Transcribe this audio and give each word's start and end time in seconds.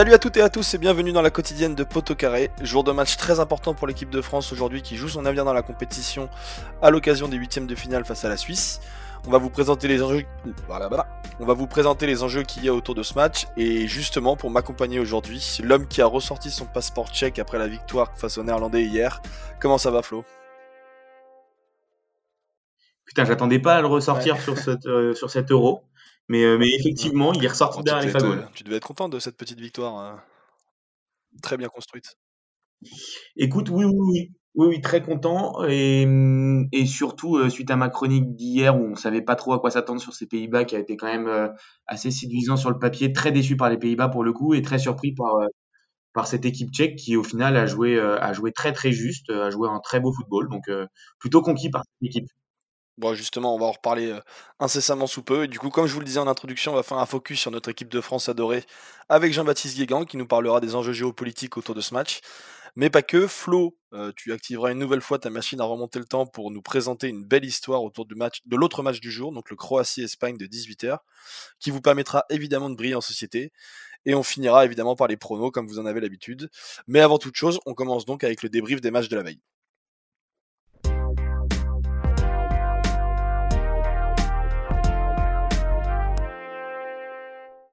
Salut 0.00 0.14
à 0.14 0.18
toutes 0.18 0.38
et 0.38 0.40
à 0.40 0.48
tous 0.48 0.72
et 0.72 0.78
bienvenue 0.78 1.12
dans 1.12 1.20
la 1.20 1.28
quotidienne 1.28 1.74
de 1.74 1.84
Poto 1.84 2.14
Carré. 2.14 2.50
Jour 2.62 2.84
de 2.84 2.90
match 2.90 3.18
très 3.18 3.38
important 3.38 3.74
pour 3.74 3.86
l'équipe 3.86 4.08
de 4.08 4.22
France 4.22 4.50
aujourd'hui 4.50 4.80
qui 4.80 4.96
joue 4.96 5.10
son 5.10 5.26
avenir 5.26 5.44
dans 5.44 5.52
la 5.52 5.60
compétition 5.60 6.30
à 6.80 6.88
l'occasion 6.88 7.28
des 7.28 7.36
huitièmes 7.36 7.66
de 7.66 7.74
finale 7.74 8.06
face 8.06 8.24
à 8.24 8.30
la 8.30 8.38
Suisse. 8.38 8.80
On 9.26 9.30
va 9.30 9.36
vous 9.36 9.50
présenter 9.50 9.88
les 9.88 10.02
enjeux. 10.02 10.24
On 11.38 11.44
va 11.44 11.52
vous 11.52 11.66
présenter 11.66 12.06
les 12.06 12.22
enjeux 12.22 12.44
qu'il 12.44 12.64
y 12.64 12.70
a 12.70 12.72
autour 12.72 12.94
de 12.94 13.02
ce 13.02 13.12
match 13.12 13.46
et 13.58 13.86
justement 13.88 14.36
pour 14.36 14.48
m'accompagner 14.50 14.98
aujourd'hui, 14.98 15.58
l'homme 15.62 15.86
qui 15.86 16.00
a 16.00 16.06
ressorti 16.06 16.50
son 16.50 16.64
passeport 16.64 17.08
tchèque 17.08 17.38
après 17.38 17.58
la 17.58 17.68
victoire 17.68 18.16
face 18.16 18.38
aux 18.38 18.42
Néerlandais 18.42 18.84
hier. 18.84 19.20
Comment 19.60 19.76
ça 19.76 19.90
va 19.90 20.00
Flo? 20.00 20.24
Putain, 23.04 23.26
j'attendais 23.26 23.58
pas 23.58 23.74
à 23.74 23.80
le 23.82 23.86
ressortir 23.86 24.40
sur, 24.40 24.56
cette, 24.56 24.86
euh, 24.86 25.12
sur 25.12 25.28
cet 25.28 25.50
euro. 25.50 25.82
Mais, 26.30 26.44
euh, 26.44 26.58
mais 26.58 26.72
effectivement, 26.78 27.32
il 27.32 27.44
est 27.44 27.48
ressorti 27.48 27.82
derrière 27.82 28.06
les 28.06 28.12
fagots. 28.12 28.36
Tu 28.54 28.62
devais 28.62 28.76
être 28.76 28.86
content 28.86 29.08
de 29.08 29.18
cette 29.18 29.36
petite 29.36 29.58
victoire 29.58 29.98
euh, 29.98 30.16
très 31.42 31.56
bien 31.56 31.66
construite. 31.66 32.16
Écoute, 33.36 33.68
oui, 33.68 33.84
oui, 33.84 33.96
oui. 33.98 34.30
Oui, 34.54 34.68
oui, 34.68 34.80
très 34.80 35.02
content. 35.02 35.64
Et, 35.64 36.06
mm, 36.06 36.68
et 36.70 36.86
surtout, 36.86 37.36
euh, 37.36 37.50
suite 37.50 37.72
à 37.72 37.76
ma 37.76 37.88
chronique 37.88 38.36
d'hier 38.36 38.80
où 38.80 38.92
on 38.92 38.94
savait 38.94 39.22
pas 39.22 39.34
trop 39.34 39.54
à 39.54 39.58
quoi 39.58 39.72
s'attendre 39.72 40.00
sur 40.00 40.14
ces 40.14 40.26
Pays-Bas, 40.26 40.64
qui 40.64 40.76
a 40.76 40.78
été 40.78 40.96
quand 40.96 41.08
même 41.08 41.50
assez 41.88 42.12
séduisant 42.12 42.56
sur 42.56 42.70
le 42.70 42.78
papier, 42.78 43.12
très 43.12 43.32
déçu 43.32 43.56
par 43.56 43.68
les 43.68 43.78
Pays-Bas 43.78 44.08
pour 44.08 44.22
le 44.22 44.32
coup, 44.32 44.54
et 44.54 44.62
très 44.62 44.78
surpris 44.78 45.12
par, 45.12 45.34
par 46.12 46.28
cette 46.28 46.44
équipe 46.44 46.70
tchèque 46.70 46.94
qui, 46.94 47.16
au 47.16 47.24
final, 47.24 47.56
a 47.56 47.66
joué, 47.66 47.98
a 47.98 48.32
joué 48.34 48.52
très 48.52 48.72
très 48.72 48.92
juste, 48.92 49.30
a 49.30 49.50
joué 49.50 49.68
un 49.68 49.80
très 49.80 49.98
beau 49.98 50.12
football. 50.12 50.48
Donc, 50.48 50.70
plutôt 51.18 51.42
conquis 51.42 51.70
par 51.70 51.82
cette 51.82 52.08
équipe. 52.08 52.28
Bon, 52.98 53.14
justement, 53.14 53.54
on 53.54 53.58
va 53.58 53.66
en 53.66 53.72
reparler 53.72 54.14
incessamment 54.58 55.06
sous 55.06 55.22
peu. 55.22 55.44
Et 55.44 55.48
du 55.48 55.58
coup, 55.58 55.70
comme 55.70 55.86
je 55.86 55.94
vous 55.94 56.00
le 56.00 56.04
disais 56.04 56.18
en 56.18 56.26
introduction, 56.26 56.72
on 56.72 56.74
va 56.74 56.82
faire 56.82 56.98
un 56.98 57.06
focus 57.06 57.40
sur 57.40 57.50
notre 57.50 57.70
équipe 57.70 57.88
de 57.88 58.00
France 58.00 58.28
adorée 58.28 58.64
avec 59.08 59.32
Jean-Baptiste 59.32 59.76
Guégan 59.76 60.04
qui 60.04 60.18
nous 60.18 60.26
parlera 60.26 60.60
des 60.60 60.74
enjeux 60.74 60.92
géopolitiques 60.92 61.56
autour 61.56 61.74
de 61.74 61.80
ce 61.80 61.94
match. 61.94 62.20
Mais 62.76 62.90
pas 62.90 63.02
que. 63.02 63.26
Flo, 63.26 63.76
tu 64.16 64.32
activeras 64.32 64.72
une 64.72 64.78
nouvelle 64.78 65.00
fois 65.00 65.18
ta 65.18 65.30
machine 65.30 65.60
à 65.60 65.64
remonter 65.64 65.98
le 65.98 66.04
temps 66.04 66.26
pour 66.26 66.50
nous 66.50 66.62
présenter 66.62 67.08
une 67.08 67.24
belle 67.24 67.44
histoire 67.44 67.82
autour 67.82 68.04
du 68.04 68.14
match, 68.14 68.40
de 68.44 68.56
l'autre 68.56 68.82
match 68.82 69.00
du 69.00 69.10
jour, 69.10 69.32
donc 69.32 69.50
le 69.50 69.56
Croatie-Espagne 69.56 70.36
de 70.36 70.46
18h, 70.46 70.98
qui 71.58 71.70
vous 71.70 71.80
permettra 71.80 72.26
évidemment 72.28 72.70
de 72.70 72.76
briller 72.76 72.94
en 72.94 73.00
société. 73.00 73.50
Et 74.06 74.14
on 74.14 74.22
finira 74.22 74.64
évidemment 74.64 74.94
par 74.94 75.08
les 75.08 75.16
pronos 75.16 75.50
comme 75.50 75.66
vous 75.66 75.78
en 75.78 75.86
avez 75.86 76.00
l'habitude. 76.00 76.50
Mais 76.86 77.00
avant 77.00 77.18
toute 77.18 77.36
chose, 77.36 77.60
on 77.66 77.74
commence 77.74 78.04
donc 78.04 78.24
avec 78.24 78.42
le 78.42 78.48
débrief 78.50 78.80
des 78.80 78.90
matchs 78.90 79.08
de 79.08 79.16
la 79.16 79.22
veille. 79.22 79.40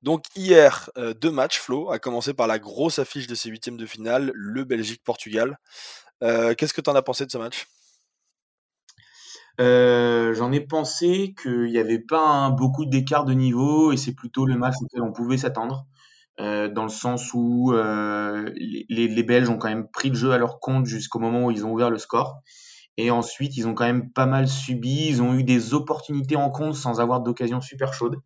Donc 0.08 0.24
hier, 0.38 0.90
euh, 0.98 1.14
deux 1.14 1.32
matchs, 1.32 1.60
Flo, 1.60 1.92
à 1.92 2.00
commencer 2.00 2.34
par 2.34 2.48
la 2.48 2.60
grosse 2.60 2.98
affiche 2.98 3.28
de 3.28 3.36
ces 3.36 3.50
huitièmes 3.50 3.76
de 3.76 3.86
finale, 3.86 4.32
le 4.34 4.64
Belgique-Portugal. 4.64 5.60
Euh, 6.24 6.54
qu'est-ce 6.54 6.74
que 6.74 6.80
tu 6.80 6.90
en 6.90 6.96
as 6.96 7.02
pensé 7.02 7.26
de 7.26 7.32
ce 7.32 7.38
match? 7.38 7.68
Euh, 9.60 10.34
J'en 10.34 10.54
ai 10.54 10.62
pensé 10.62 11.36
qu'il 11.42 11.66
n'y 11.66 11.78
avait 11.78 12.00
pas 12.00 12.50
beaucoup 12.52 12.86
d'écart 12.86 13.26
de 13.26 13.34
niveau 13.34 13.92
et 13.92 13.98
c'est 13.98 14.14
plutôt 14.14 14.46
le 14.46 14.56
match 14.56 14.76
auquel 14.82 15.02
on 15.02 15.12
pouvait 15.12 15.38
s'attendre. 15.38 15.86
dans 16.38 16.84
le 16.84 16.90
sens 16.90 17.34
où 17.34 17.74
les, 17.74 18.86
les, 19.10 19.24
Belges 19.24 19.50
ont 19.50 19.58
quand 19.58 19.68
même 19.68 19.90
pris 19.90 20.08
le 20.08 20.16
jeu 20.16 20.32
à 20.32 20.38
leur 20.38 20.62
compte 20.62 20.86
jusqu'au 20.86 21.20
moment 21.20 21.48
où 21.48 21.52
ils 21.52 21.66
ont 21.66 21.74
ouvert 21.74 21.90
le 21.90 21.98
score. 21.98 22.44
Et 22.96 23.12
ensuite, 23.12 23.58
ils 23.58 23.68
ont 23.68 23.74
quand 23.74 23.84
même 23.84 24.10
pas 24.14 24.26
mal 24.26 24.48
subi. 24.48 25.10
Ils 25.10 25.22
ont 25.22 25.34
eu 25.34 25.44
des 25.44 25.74
opportunités 25.74 26.38
en 26.38 26.50
compte 26.50 26.76
sans 26.76 27.02
avoir 27.02 27.20
d'occasion 27.20 27.60
super 27.60 27.94
chaude. 27.94 28.22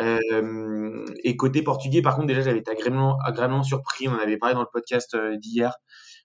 Euh, 0.00 1.04
et 1.22 1.36
côté 1.36 1.62
portugais, 1.62 2.02
par 2.02 2.14
contre, 2.14 2.26
déjà, 2.26 2.42
j'avais 2.42 2.58
été 2.58 2.70
agréablement, 2.70 3.18
agréablement 3.24 3.62
surpris. 3.62 4.08
On 4.08 4.12
en 4.12 4.18
avait 4.18 4.36
parlé 4.36 4.54
dans 4.54 4.62
le 4.62 4.68
podcast 4.72 5.14
euh, 5.14 5.36
d'hier 5.36 5.74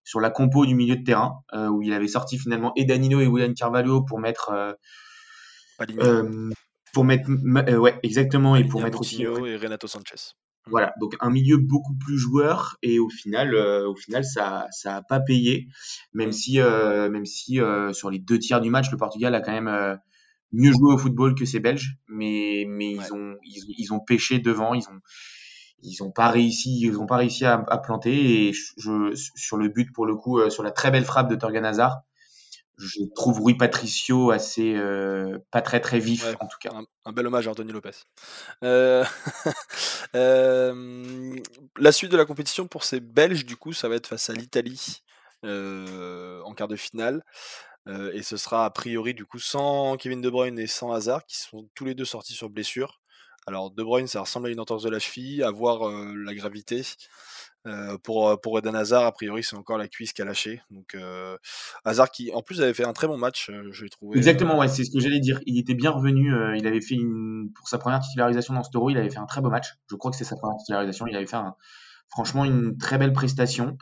sur 0.03 0.19
la 0.19 0.29
compo 0.29 0.65
du 0.65 0.75
milieu 0.75 0.95
de 0.95 1.03
terrain, 1.03 1.43
euh, 1.53 1.67
où 1.67 1.81
il 1.81 1.93
avait 1.93 2.07
sorti 2.07 2.37
finalement 2.37 2.71
et 2.75 2.85
Danilo 2.85 3.19
et 3.19 3.27
William 3.27 3.53
Carvalho 3.53 4.01
pour 4.01 4.19
mettre. 4.19 4.75
pour 6.93 7.03
mettre. 7.03 7.29
ouais, 7.77 7.99
exactement. 8.03 8.55
et 8.55 8.63
pour 8.63 8.81
mettre 8.81 9.01
aussi. 9.01 9.23
et 9.23 9.55
Renato 9.57 9.87
Sanchez. 9.87 10.33
Voilà, 10.65 10.93
donc 10.99 11.15
un 11.19 11.31
milieu 11.31 11.57
beaucoup 11.57 11.95
plus 11.95 12.17
joueur 12.17 12.77
et 12.83 12.99
au 12.99 13.09
final, 13.09 13.55
au 13.55 13.95
final, 13.95 14.23
ça, 14.23 14.67
ça 14.71 14.97
a 14.97 15.01
pas 15.01 15.19
payé, 15.19 15.67
même 16.13 16.31
si, 16.31 16.59
même 16.59 17.25
si 17.25 17.59
sur 17.91 18.09
les 18.09 18.19
deux 18.19 18.39
tiers 18.39 18.61
du 18.61 18.69
match, 18.69 18.91
le 18.91 18.97
Portugal 18.97 19.33
a 19.35 19.41
quand 19.41 19.51
même 19.51 19.99
mieux 20.51 20.71
joué 20.71 20.93
au 20.93 20.97
football 20.97 21.35
que 21.35 21.45
ces 21.45 21.59
Belges, 21.59 21.97
mais, 22.07 22.65
mais 22.67 22.91
ils, 22.91 23.13
ont, 23.13 23.35
ils, 23.43 23.93
ont 23.93 23.99
pêché 23.99 24.39
devant, 24.39 24.73
ils 24.73 24.87
ont, 24.89 24.99
ils 25.81 26.03
ont 26.03 26.11
pas 26.11 26.29
réussi, 26.29 26.79
ils 26.81 26.97
ont 26.97 27.05
pas 27.05 27.17
réussi 27.17 27.45
à, 27.45 27.63
à, 27.67 27.77
planter. 27.77 28.47
Et 28.47 28.53
je, 28.53 29.13
sur 29.35 29.57
le 29.57 29.69
but, 29.69 29.91
pour 29.93 30.05
le 30.05 30.15
coup, 30.15 30.39
euh, 30.39 30.49
sur 30.49 30.63
la 30.63 30.71
très 30.71 30.91
belle 30.91 31.05
frappe 31.05 31.29
de 31.29 31.35
Torgan 31.35 31.63
Hazard, 31.63 32.01
je 32.79 33.03
trouve 33.13 33.41
Rui 33.41 33.55
Patricio 33.55 34.31
assez 34.31 34.73
euh, 34.75 35.37
pas 35.51 35.61
très 35.61 35.79
très 35.79 35.99
vif 35.99 36.25
en 36.39 36.47
tout 36.47 36.57
cas. 36.61 36.71
Un, 37.05 37.11
bel 37.11 37.27
hommage 37.27 37.47
à 37.47 37.51
Anthony 37.51 37.71
Lopez. 37.71 37.91
Euh, 38.63 39.03
euh, 40.15 41.35
la 41.77 41.91
suite 41.91 42.11
de 42.11 42.17
la 42.17 42.25
compétition 42.25 42.67
pour 42.67 42.83
ces 42.83 42.99
Belges, 42.99 43.45
du 43.45 43.57
coup, 43.57 43.73
ça 43.73 43.89
va 43.89 43.95
être 43.95 44.07
face 44.07 44.29
à 44.29 44.33
l'Italie 44.33 45.01
en 45.43 46.53
quart 46.53 46.67
de 46.67 46.75
finale 46.75 47.23
et 47.87 48.21
ce 48.21 48.37
sera 48.37 48.65
a 48.65 48.69
priori 48.69 49.13
du 49.13 49.25
coup 49.25 49.39
sans 49.39 49.97
Kevin 49.97 50.21
De 50.21 50.29
Bruyne 50.29 50.59
et 50.59 50.67
sans 50.67 50.91
Hazard 50.91 51.25
qui 51.25 51.37
sont 51.37 51.67
tous 51.75 51.85
les 51.85 51.95
deux 51.95 52.05
sortis 52.05 52.33
sur 52.33 52.49
blessure. 52.49 53.01
Alors 53.47 53.71
De 53.71 53.83
Bruyne 53.83 54.07
ça 54.07 54.21
ressemble 54.21 54.47
à 54.47 54.51
une 54.51 54.59
entorse 54.59 54.83
de 54.83 54.89
la 54.89 54.99
cheville, 54.99 55.43
à 55.43 55.51
voir 55.51 55.89
la 55.91 56.33
gravité. 56.35 56.83
pour, 58.03 58.39
pour 58.41 58.57
Eden 58.57 58.75
Hazard, 58.75 59.05
a 59.05 59.11
priori, 59.11 59.43
c'est 59.43 59.55
encore 59.55 59.77
la 59.77 59.87
cuisse 59.87 60.13
qui 60.13 60.21
a 60.21 60.25
lâché. 60.25 60.61
Donc, 60.69 60.95
Hazard 61.83 62.11
qui, 62.11 62.31
en 62.31 62.41
plus, 62.41 62.61
avait 62.61 62.73
fait 62.73 62.85
un 62.85 62.93
très 62.93 63.07
bon 63.07 63.17
match, 63.17 63.51
je 63.71 63.83
l'ai 63.83 63.89
trouvé. 63.89 64.17
Exactement, 64.17 64.57
ouais, 64.59 64.67
c'est 64.67 64.83
ce 64.83 64.91
que 64.91 64.99
j'allais 64.99 65.19
dire. 65.19 65.39
Il 65.45 65.57
était 65.57 65.73
bien 65.73 65.91
revenu. 65.91 66.31
il 66.57 66.67
avait 66.67 66.81
fait 66.81 66.97
pour 67.55 67.67
sa 67.67 67.77
première 67.77 67.99
titularisation 67.99 68.53
dans 68.53 68.63
ce 68.63 68.69
Euro, 68.75 68.89
il 68.89 68.97
avait 68.97 69.09
fait 69.09 69.17
un 69.17 69.25
très 69.25 69.41
beau 69.41 69.49
match. 69.49 69.73
Je 69.89 69.95
crois 69.95 70.11
que 70.11 70.17
c'est 70.17 70.23
sa 70.23 70.35
première 70.35 70.57
titularisation. 70.57 71.07
Il 71.07 71.15
avait 71.15 71.25
fait 71.25 71.37
franchement 72.09 72.45
une 72.45 72.77
très 72.77 72.97
belle 72.97 73.13
prestation. 73.13 73.77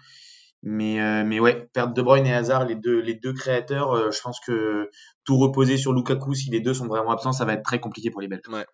Mais, 0.64 1.00
euh, 1.00 1.24
mais 1.24 1.40
ouais, 1.40 1.70
perdre 1.74 1.94
De 1.94 2.02
Bruyne 2.02 2.26
et 2.26 2.34
Hazard, 2.34 2.66
les 2.66 2.76
deux, 2.76 3.00
les 3.00 3.14
deux 3.14 3.34
créateurs, 3.34 3.92
euh, 3.94 4.12
je 4.12 4.20
pense 4.22 4.40
que 4.40 4.90
tout 5.24 5.38
reposer 5.38 5.78
sur 5.78 5.94
Lukaku, 5.94 6.34
si 6.34 6.50
les 6.50 6.60
deux 6.60 6.74
sont 6.74 6.88
vraiment 6.88 7.12
absents, 7.12 7.32
ça 7.32 7.46
va 7.46 7.54
être 7.54 7.64
très 7.64 7.80
compliqué 7.80 8.10
pour 8.10 8.22
les 8.22 8.28
Belges. 8.28 8.48
Ouais. 8.50 8.66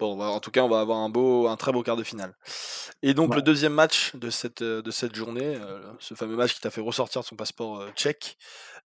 Bon, 0.00 0.16
bah, 0.16 0.26
en 0.26 0.40
tout 0.40 0.50
cas, 0.50 0.62
on 0.62 0.68
va 0.68 0.80
avoir 0.80 0.98
un, 0.98 1.08
beau, 1.08 1.46
un 1.46 1.56
très 1.56 1.70
beau 1.70 1.84
quart 1.84 1.96
de 1.96 2.02
finale. 2.02 2.34
Et 3.02 3.14
donc, 3.14 3.36
le 3.36 3.42
deuxième 3.42 3.72
match 3.72 4.16
de 4.16 4.28
cette, 4.28 4.64
de 4.64 4.90
cette 4.90 5.14
journée, 5.14 5.56
euh, 5.56 5.80
ce 6.00 6.14
fameux 6.14 6.34
match 6.34 6.54
qui 6.54 6.60
t'a 6.60 6.70
fait 6.70 6.80
ressortir 6.80 7.22
son 7.22 7.36
passeport 7.36 7.88
tchèque, 7.92 8.36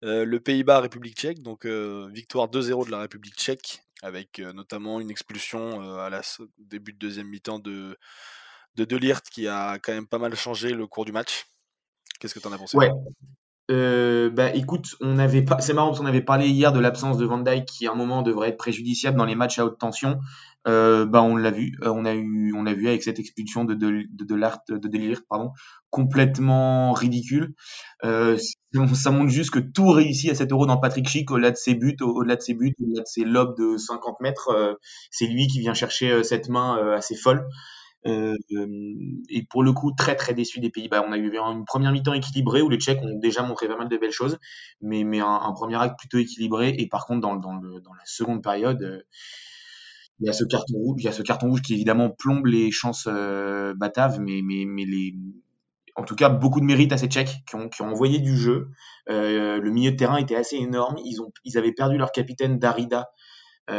le 0.03 0.37
Pays-Bas, 0.37 0.81
République 0.81 1.17
tchèque, 1.17 1.41
donc 1.41 1.65
victoire 1.65 2.47
2-0 2.47 2.85
de 2.85 2.91
la 2.91 2.99
République 2.99 3.35
tchèque, 3.35 3.81
avec 4.03 4.37
notamment 4.39 4.99
une 4.99 5.09
expulsion 5.09 5.97
à 5.97 6.11
la 6.11 6.21
début 6.59 6.93
de 6.93 6.99
deuxième 6.99 7.27
mi-temps 7.27 7.59
de, 7.59 7.97
de 8.75 8.85
Delirte 8.85 9.29
qui 9.29 9.47
a 9.47 9.79
quand 9.79 9.93
même 9.93 10.07
pas 10.07 10.19
mal 10.19 10.35
changé 10.35 10.69
le 10.69 10.85
cours 10.85 11.05
du 11.05 11.11
match. 11.11 11.47
Qu'est-ce 12.19 12.33
que 12.33 12.39
tu 12.39 12.47
en 12.47 12.51
as 12.51 12.57
pensé? 12.57 12.77
Ouais. 12.77 12.91
Euh, 13.71 14.31
bah 14.31 14.53
écoute, 14.55 14.95
on 14.99 15.19
avait 15.19 15.43
pas, 15.43 15.59
c'est 15.59 15.73
marrant 15.73 15.89
parce 15.89 15.99
qu'on 15.99 16.07
avait 16.07 16.23
parlé 16.23 16.47
hier 16.47 16.73
de 16.73 16.79
l'absence 16.79 17.17
de 17.17 17.25
Van 17.25 17.37
Dyke 17.37 17.65
qui 17.65 17.85
à 17.85 17.91
un 17.91 17.95
moment 17.95 18.23
devrait 18.23 18.49
être 18.49 18.57
préjudiciable 18.57 19.15
dans 19.15 19.25
les 19.25 19.35
matchs 19.35 19.59
à 19.59 19.65
haute 19.65 19.77
tension. 19.77 20.19
Euh, 20.67 21.05
bah 21.05 21.21
on 21.21 21.37
l'a 21.37 21.51
vu, 21.51 21.77
euh, 21.83 21.89
on 21.89 22.03
a 22.03 22.13
eu, 22.13 22.53
on 22.53 22.63
l'a 22.63 22.73
vu 22.73 22.87
avec 22.87 23.03
cette 23.03 23.19
expulsion 23.19 23.63
de 23.63 23.75
de 23.75 24.07
de, 24.11 24.35
l'art 24.35 24.59
de 24.67 24.87
délire, 24.87 25.21
pardon, 25.29 25.51
complètement 25.91 26.93
ridicule. 26.93 27.53
Euh, 28.03 28.37
ça 28.93 29.11
montre 29.11 29.29
juste 29.29 29.51
que 29.51 29.59
tout 29.59 29.89
réussit 29.89 30.31
à 30.31 30.35
cet 30.35 30.51
euro 30.51 30.65
dans 30.65 30.77
Patrick 30.77 31.07
Schick 31.07 31.29
au-delà 31.29 31.51
de 31.51 31.55
ses 31.55 31.75
buts, 31.75 31.95
au-delà 32.01 32.35
de 32.35 32.41
ses 32.41 32.55
buts, 32.55 32.73
au-delà 32.81 33.03
de 33.03 33.07
ses 33.07 33.23
lobes 33.23 33.55
de 33.57 33.77
50 33.77 34.19
mètres. 34.19 34.77
C'est 35.11 35.27
lui 35.27 35.47
qui 35.47 35.59
vient 35.59 35.73
chercher 35.73 36.23
cette 36.23 36.49
main 36.49 36.93
assez 36.93 37.15
folle. 37.15 37.47
Euh, 38.07 38.37
et 39.29 39.43
pour 39.43 39.63
le 39.63 39.73
coup, 39.73 39.91
très 39.91 40.15
très 40.15 40.33
déçu 40.33 40.59
des 40.59 40.69
Pays-Bas. 40.69 41.03
On 41.07 41.11
a 41.11 41.17
eu 41.17 41.35
une 41.35 41.65
première 41.65 41.91
mi-temps 41.91 42.13
équilibrée 42.13 42.61
où 42.61 42.69
les 42.69 42.77
Tchèques 42.77 43.01
ont 43.01 43.19
déjà 43.19 43.43
montré 43.43 43.67
pas 43.67 43.77
mal 43.77 43.89
de 43.89 43.97
belles 43.97 44.11
choses, 44.11 44.37
mais, 44.81 45.03
un, 45.19 45.51
premier 45.53 45.75
acte 45.75 45.97
plutôt 45.99 46.17
équilibré. 46.17 46.75
Et 46.77 46.87
par 46.87 47.05
contre, 47.05 47.21
dans, 47.21 47.35
la 47.35 48.05
seconde 48.05 48.41
période, 48.41 48.81
euh, 48.81 49.01
il 50.21 50.27
y 50.27 50.29
a 50.29 50.33
ce 50.33 50.43
carton 50.43 50.77
rouge, 50.77 51.01
il 51.01 51.05
y 51.05 51.07
a 51.07 51.13
ce 51.13 51.21
carton 51.21 51.47
rouge 51.47 51.61
qui 51.61 51.73
évidemment 51.73 52.09
plombe 52.09 52.45
les 52.45 52.71
chances 52.71 53.07
euh, 53.09 53.73
bataves, 53.75 54.19
mais, 54.19 54.41
en 55.95 56.03
tout 56.03 56.15
cas, 56.15 56.29
beaucoup 56.29 56.61
de 56.61 56.65
mérite 56.65 56.93
à 56.93 56.97
ces 56.97 57.07
Tchèques 57.07 57.43
qui 57.47 57.55
ont, 57.55 57.69
envoyé 57.81 58.19
du 58.19 58.37
jeu. 58.37 58.69
Le 59.07 59.69
milieu 59.69 59.91
de 59.91 59.97
terrain 59.97 60.17
était 60.17 60.35
assez 60.35 60.55
énorme. 60.55 60.95
Ils, 61.03 61.57
avaient 61.57 61.73
perdu 61.73 61.97
leur 61.97 62.13
capitaine 62.13 62.59
Darida, 62.59 63.09
qui 63.67 63.73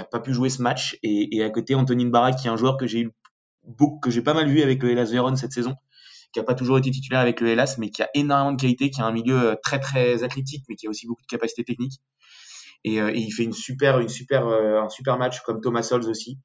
a 0.00 0.04
pas 0.10 0.18
pu 0.18 0.32
jouer 0.32 0.48
ce 0.48 0.62
match. 0.62 0.98
Et, 1.04 1.42
à 1.44 1.50
côté, 1.50 1.76
Antonine 1.76 2.10
Barak, 2.10 2.36
qui 2.36 2.48
est 2.48 2.50
un 2.50 2.56
joueur 2.56 2.76
que 2.76 2.88
j'ai 2.88 3.00
eu 3.00 3.12
que 4.02 4.10
j'ai 4.10 4.22
pas 4.22 4.34
mal 4.34 4.48
vu 4.48 4.62
avec 4.62 4.82
le 4.82 4.90
Hellas 4.90 5.10
Vérone 5.10 5.36
cette 5.36 5.52
saison, 5.52 5.74
qui 6.32 6.40
a 6.40 6.42
pas 6.42 6.54
toujours 6.54 6.78
été 6.78 6.90
titulaire 6.90 7.20
avec 7.20 7.40
le 7.40 7.48
Hellas, 7.48 7.76
mais 7.78 7.90
qui 7.90 8.02
a 8.02 8.08
énormément 8.14 8.52
de 8.52 8.60
qualité, 8.60 8.90
qui 8.90 9.00
a 9.00 9.04
un 9.04 9.12
milieu 9.12 9.38
euh, 9.38 9.54
très 9.62 9.80
très 9.80 10.22
athlétique, 10.24 10.64
mais 10.68 10.76
qui 10.76 10.86
a 10.86 10.90
aussi 10.90 11.06
beaucoup 11.06 11.22
de 11.22 11.26
capacité 11.26 11.64
technique. 11.64 12.00
Et, 12.84 13.00
euh, 13.00 13.10
et 13.10 13.18
il 13.18 13.30
fait 13.32 13.44
une 13.44 13.52
super, 13.52 13.98
une 13.98 14.08
super, 14.08 14.46
euh, 14.46 14.82
un 14.82 14.88
super 14.88 15.18
match 15.18 15.40
comme 15.40 15.60
Thomas 15.60 15.82
Sols 15.82 16.08
aussi. 16.08 16.38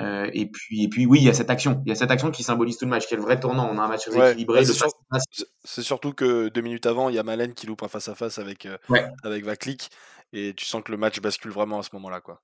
Euh, 0.00 0.30
et 0.32 0.46
puis, 0.50 0.84
et 0.84 0.88
puis, 0.88 1.04
oui, 1.04 1.18
il 1.20 1.24
y 1.24 1.28
a 1.28 1.34
cette 1.34 1.50
action. 1.50 1.82
Il 1.84 1.90
y 1.90 1.92
a 1.92 1.94
cette 1.94 2.10
action 2.10 2.30
qui 2.30 2.42
symbolise 2.42 2.78
tout 2.78 2.86
le 2.86 2.90
match, 2.90 3.06
qui 3.06 3.14
est 3.14 3.18
le 3.18 3.22
vrai 3.22 3.38
tournant. 3.38 3.68
On 3.70 3.78
a 3.78 3.82
un 3.82 3.88
match 3.88 4.08
équilibré. 4.08 4.62
Bah, 5.10 5.18
c'est 5.62 5.82
surtout 5.82 6.12
que 6.12 6.48
deux 6.48 6.62
minutes 6.62 6.86
avant, 6.86 7.10
il 7.10 7.16
y 7.16 7.18
a 7.18 7.22
Malen 7.22 7.52
qui 7.52 7.66
loupe 7.66 7.82
un 7.82 7.88
face 7.88 8.08
à 8.08 8.14
face 8.14 8.38
avec 8.38 8.64
euh, 8.64 8.78
avec 9.22 9.44
Vaklik, 9.44 9.90
et 10.32 10.54
tu 10.54 10.64
sens 10.64 10.82
que 10.82 10.90
le 10.90 10.96
match 10.96 11.20
bascule 11.20 11.50
vraiment 11.50 11.80
à 11.80 11.82
ce 11.82 11.90
moment-là, 11.92 12.20
quoi. 12.20 12.40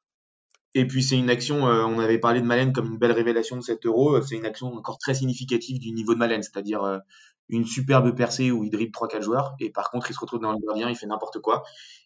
Et 0.79 0.87
puis 0.87 1.03
c'est 1.03 1.17
une 1.17 1.31
action, 1.31 1.67
euh, 1.67 1.85
on 1.85 1.99
avait 1.99 2.19
parlé 2.19 2.43
de 2.43 2.47
Malen 2.47 2.73
comme 2.75 2.87
une 2.93 2.99
belle 2.99 3.13
révélation 3.13 3.57
de 3.57 3.63
7 3.63 3.87
euros, 3.87 4.21
c'est 4.21 4.37
une 4.37 4.45
action 4.45 4.75
encore 4.75 4.99
très 4.99 5.15
significative 5.15 5.79
du 5.79 5.91
niveau 5.91 6.13
de 6.13 6.19
Malen, 6.19 6.43
c'est-à-dire 6.43 7.01
une 7.49 7.65
superbe 7.65 8.15
percée 8.15 8.51
où 8.51 8.63
il 8.63 8.71
dribble 8.71 8.93
3-4 8.93 9.23
joueurs, 9.23 9.55
et 9.59 9.71
par 9.71 9.91
contre 9.91 10.11
il 10.11 10.15
se 10.15 10.21
retrouve 10.21 10.41
dans 10.41 10.53
le 10.53 10.59
gardien, 10.59 10.91
il 10.91 10.95
fait 10.95 11.07
n'importe 11.07 11.41
quoi, 11.41 11.63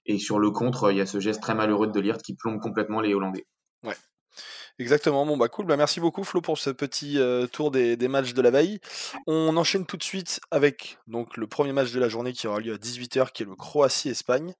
et 0.06 0.20
sur 0.20 0.38
le 0.38 0.52
contre, 0.52 0.92
il 0.92 0.98
y 0.98 1.00
a 1.00 1.06
ce 1.06 1.18
geste 1.18 1.42
très 1.42 1.56
malheureux 1.56 1.88
de 1.88 1.92
Delirte 1.92 2.22
qui 2.22 2.34
plombe 2.34 2.60
complètement 2.60 3.00
les 3.00 3.12
Hollandais. 3.12 3.44
Ouais. 3.82 3.96
Exactement, 4.78 5.26
bon 5.26 5.36
bah 5.36 5.48
cool, 5.48 5.66
bah 5.66 5.76
merci 5.76 6.00
beaucoup 6.00 6.24
Flo 6.24 6.40
pour 6.40 6.56
ce 6.56 6.70
petit 6.70 7.18
euh, 7.18 7.46
tour 7.46 7.70
des, 7.70 7.96
matchs 8.08 8.32
de 8.32 8.40
la 8.40 8.50
veille. 8.50 8.80
On 9.26 9.56
enchaîne 9.56 9.84
tout 9.84 9.96
de 9.96 10.02
suite 10.02 10.40
avec 10.50 10.98
donc 11.06 11.36
le 11.36 11.46
premier 11.46 11.72
match 11.72 11.92
de 11.92 12.00
la 12.00 12.08
journée 12.08 12.32
qui 12.32 12.46
aura 12.46 12.60
lieu 12.60 12.74
à 12.74 12.78
18h 12.78 13.32
qui 13.32 13.42
est 13.42 13.46
le 13.46 13.56
Croatie-Espagne. 13.56 14.54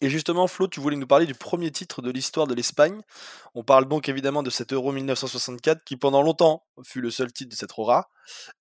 Et 0.00 0.10
justement 0.10 0.46
Flo, 0.46 0.68
tu 0.68 0.80
voulais 0.80 0.96
nous 0.96 1.06
parler 1.06 1.26
du 1.26 1.34
premier 1.34 1.70
titre 1.70 2.02
de 2.02 2.10
l'histoire 2.10 2.46
de 2.46 2.54
l'Espagne. 2.54 3.00
On 3.54 3.64
parle 3.64 3.88
donc 3.88 4.08
évidemment 4.08 4.42
de 4.42 4.50
cet 4.50 4.72
Euro 4.72 4.92
1964 4.92 5.84
qui 5.84 5.96
pendant 5.96 6.22
longtemps 6.22 6.64
fut 6.82 7.00
le 7.00 7.10
seul 7.10 7.32
titre 7.32 7.50
de 7.50 7.56
cette 7.56 7.72
Aura 7.76 8.10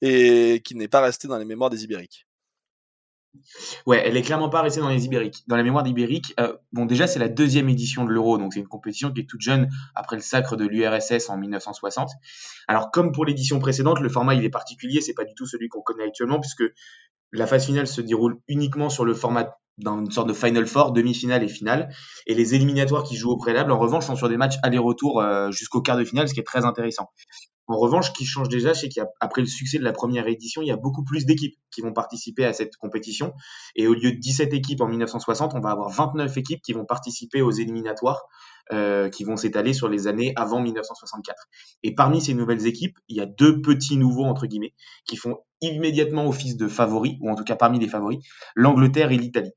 et 0.02 0.62
qui 0.64 0.76
n'est 0.76 0.88
pas 0.88 1.02
resté 1.02 1.28
dans 1.28 1.38
les 1.38 1.46
mémoires 1.46 1.70
des 1.70 1.84
Ibériques. 1.84 2.26
Ouais, 3.86 4.02
elle 4.06 4.18
est 4.18 4.22
clairement 4.22 4.50
pas 4.50 4.62
restée 4.62 4.80
dans 4.80 4.90
les 4.90 5.06
Ibériques. 5.06 5.44
Dans 5.48 5.58
la 5.58 5.64
mémoire 5.64 5.84
d'Ibérique, 5.84 6.34
euh, 6.40 6.56
bon, 6.72 6.86
déjà, 6.86 7.08
c'est 7.08 7.20
la 7.20 7.28
deuxième 7.28 7.70
édition 7.70 8.06
de 8.06 8.10
l'Euro, 8.10 8.38
donc 8.38 8.54
c'est 8.54 8.60
une 8.60 8.68
compétition 8.68 9.12
qui 9.12 9.22
est 9.22 9.30
toute 9.30 9.42
jeune 9.42 9.70
après 9.94 10.16
le 10.16 10.22
sacre 10.22 10.56
de 10.56 10.66
l'URSS 10.66 11.30
en 11.30 11.38
1960. 11.38 12.12
Alors, 12.68 12.92
comme 12.92 13.12
pour 13.12 13.26
l'édition 13.26 13.60
précédente, 13.60 14.00
le 14.00 14.10
format 14.10 14.36
il 14.36 14.46
est 14.46 14.50
particulier, 14.50 15.02
c'est 15.02 15.14
pas 15.14 15.26
du 15.26 15.34
tout 15.36 15.46
celui 15.46 15.70
qu'on 15.70 15.82
connaît 15.82 16.06
actuellement, 16.06 16.40
puisque 16.40 16.64
la 17.32 17.48
phase 17.48 17.66
finale 17.66 17.88
se 17.88 18.02
déroule 18.02 18.40
uniquement 18.48 18.90
sur 18.90 19.06
le 19.06 19.14
format 19.14 19.58
dans 19.78 20.00
une 20.00 20.12
sorte 20.12 20.28
de 20.28 20.34
Final 20.34 20.66
Four, 20.66 20.92
demi-finale 20.92 21.44
et 21.44 21.48
finale. 21.48 21.94
Et 22.28 22.34
les 22.34 22.56
éliminatoires 22.56 23.04
qui 23.04 23.16
jouent 23.16 23.32
au 23.32 23.38
préalable, 23.38 23.72
en 23.72 23.80
revanche, 23.80 24.06
sont 24.06 24.16
sur 24.16 24.30
des 24.30 24.38
matchs 24.38 24.56
aller-retour 24.64 25.22
euh, 25.22 25.52
jusqu'au 25.52 25.82
quart 25.82 25.98
de 25.98 26.04
finale, 26.04 26.28
ce 26.28 26.34
qui 26.34 26.40
est 26.40 26.44
très 26.44 26.66
intéressant. 26.66 27.10
En 27.68 27.78
revanche, 27.78 28.08
ce 28.08 28.12
qui 28.12 28.26
change 28.26 28.48
déjà, 28.48 28.76
c'est 28.76 28.90
qu'après 28.90 29.42
le 29.42 29.48
succès 29.48 29.80
de 29.80 29.84
la 29.84 29.92
première 29.92 30.28
édition, 30.28 30.62
il 30.62 30.68
y 30.68 30.72
a 30.72 30.78
beaucoup 30.78 31.04
plus 31.04 31.26
d'équipes 31.26 31.56
qui 31.72 31.82
vont 31.82 31.94
participer 31.94 32.46
à 32.46 32.54
cette 32.54 32.76
compétition. 32.76 33.34
Et 33.76 33.88
au 33.88 33.94
lieu 33.96 34.12
de 34.12 34.20
17 34.20 34.54
équipes 34.54 34.82
en 34.82 34.88
1960, 34.88 35.56
on 35.56 35.60
va 35.60 35.72
avoir 35.72 35.90
29 35.90 36.38
équipes 36.38 36.62
qui 36.62 36.74
vont 36.74 36.86
participer 36.86 37.42
aux 37.42 37.52
éliminatoires 37.52 38.28
euh, 38.74 39.10
qui 39.10 39.24
vont 39.24 39.38
s'étaler 39.38 39.74
sur 39.74 39.90
les 39.90 40.08
années 40.08 40.34
avant 40.36 40.60
1964. 40.60 41.36
Et 41.84 41.94
parmi 41.94 42.22
ces 42.22 42.34
nouvelles 42.34 42.66
équipes, 42.66 42.98
il 43.08 43.18
y 43.18 43.22
a 43.22 43.26
deux 43.26 43.62
petits 43.62 43.98
nouveaux, 43.98 44.26
entre 44.26 44.48
guillemets, 44.48 44.74
qui 45.08 45.18
font 45.18 45.38
immédiatement 45.62 46.28
office 46.28 46.58
de 46.58 46.68
favoris, 46.68 47.16
ou 47.22 47.30
en 47.30 47.36
tout 47.36 47.44
cas 47.44 47.56
parmi 47.56 47.80
les 47.80 47.88
favoris, 47.88 48.20
l'Angleterre 48.56 49.12
et 49.12 49.18
l'Italie. 49.18 49.54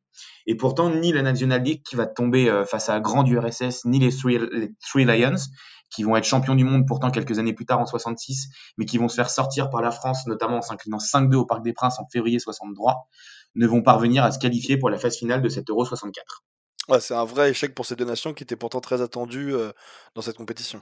Et 0.47 0.57
pourtant, 0.57 0.91
ni 0.91 1.13
la 1.13 1.23
National 1.23 1.63
League 1.63 1.83
qui 1.89 1.97
va 1.97 2.07
tomber 2.07 2.49
euh, 2.49 2.65
face 2.65 2.89
à 2.89 3.01
grande 3.01 3.29
URSS, 3.29 3.85
ni 3.85 3.99
les 3.99 4.11
Three 4.11 5.05
Lions, 5.05 5.37
qui 5.91 6.03
vont 6.03 6.17
être 6.17 6.25
champions 6.25 6.55
du 6.55 6.65
monde 6.65 6.87
pourtant 6.87 7.11
quelques 7.11 7.39
années 7.39 7.55
plus 7.55 7.67
tard 7.67 7.81
en 7.81 7.87
66, 7.87 8.49
mais 8.77 8.85
qui 8.85 8.99
vont 8.99 9.09
se 9.09 9.15
faire 9.15 9.31
sortir 9.31 9.71
par 9.71 9.81
la 9.81 9.91
France, 9.91 10.27
notamment 10.27 10.59
en 10.59 10.63
s'inclinant 10.63 10.99
5-2 10.99 11.35
au 11.35 11.47
Parc 11.47 11.63
des 11.63 11.73
Princes 11.73 11.99
en 11.99 12.07
février 12.13 12.39
63, 12.39 13.09
ne 13.55 13.67
vont 13.67 13.83
parvenir 13.83 14.25
à 14.25 14.33
se 14.33 14.39
qualifier 14.39 14.77
pour 14.77 14.91
la 14.91 14.99
phase 14.99 15.17
finale 15.17 15.43
de 15.43 15.49
cet 15.49 15.71
Euro 15.71 15.85
64. 15.85 16.45
Ouais, 16.89 17.01
c'est 17.01 17.15
un 17.15 17.25
vrai 17.25 17.51
échec 17.51 17.75
pour 17.75 17.85
ces 17.85 17.97
deux 17.97 18.05
nations 18.05 18.33
qui 18.33 18.43
étaient 18.43 18.57
pourtant 18.57 18.81
très 18.81 19.03
attendues 19.03 19.55
euh, 19.55 19.73
dans 20.15 20.23
cette 20.23 20.37
compétition. 20.37 20.81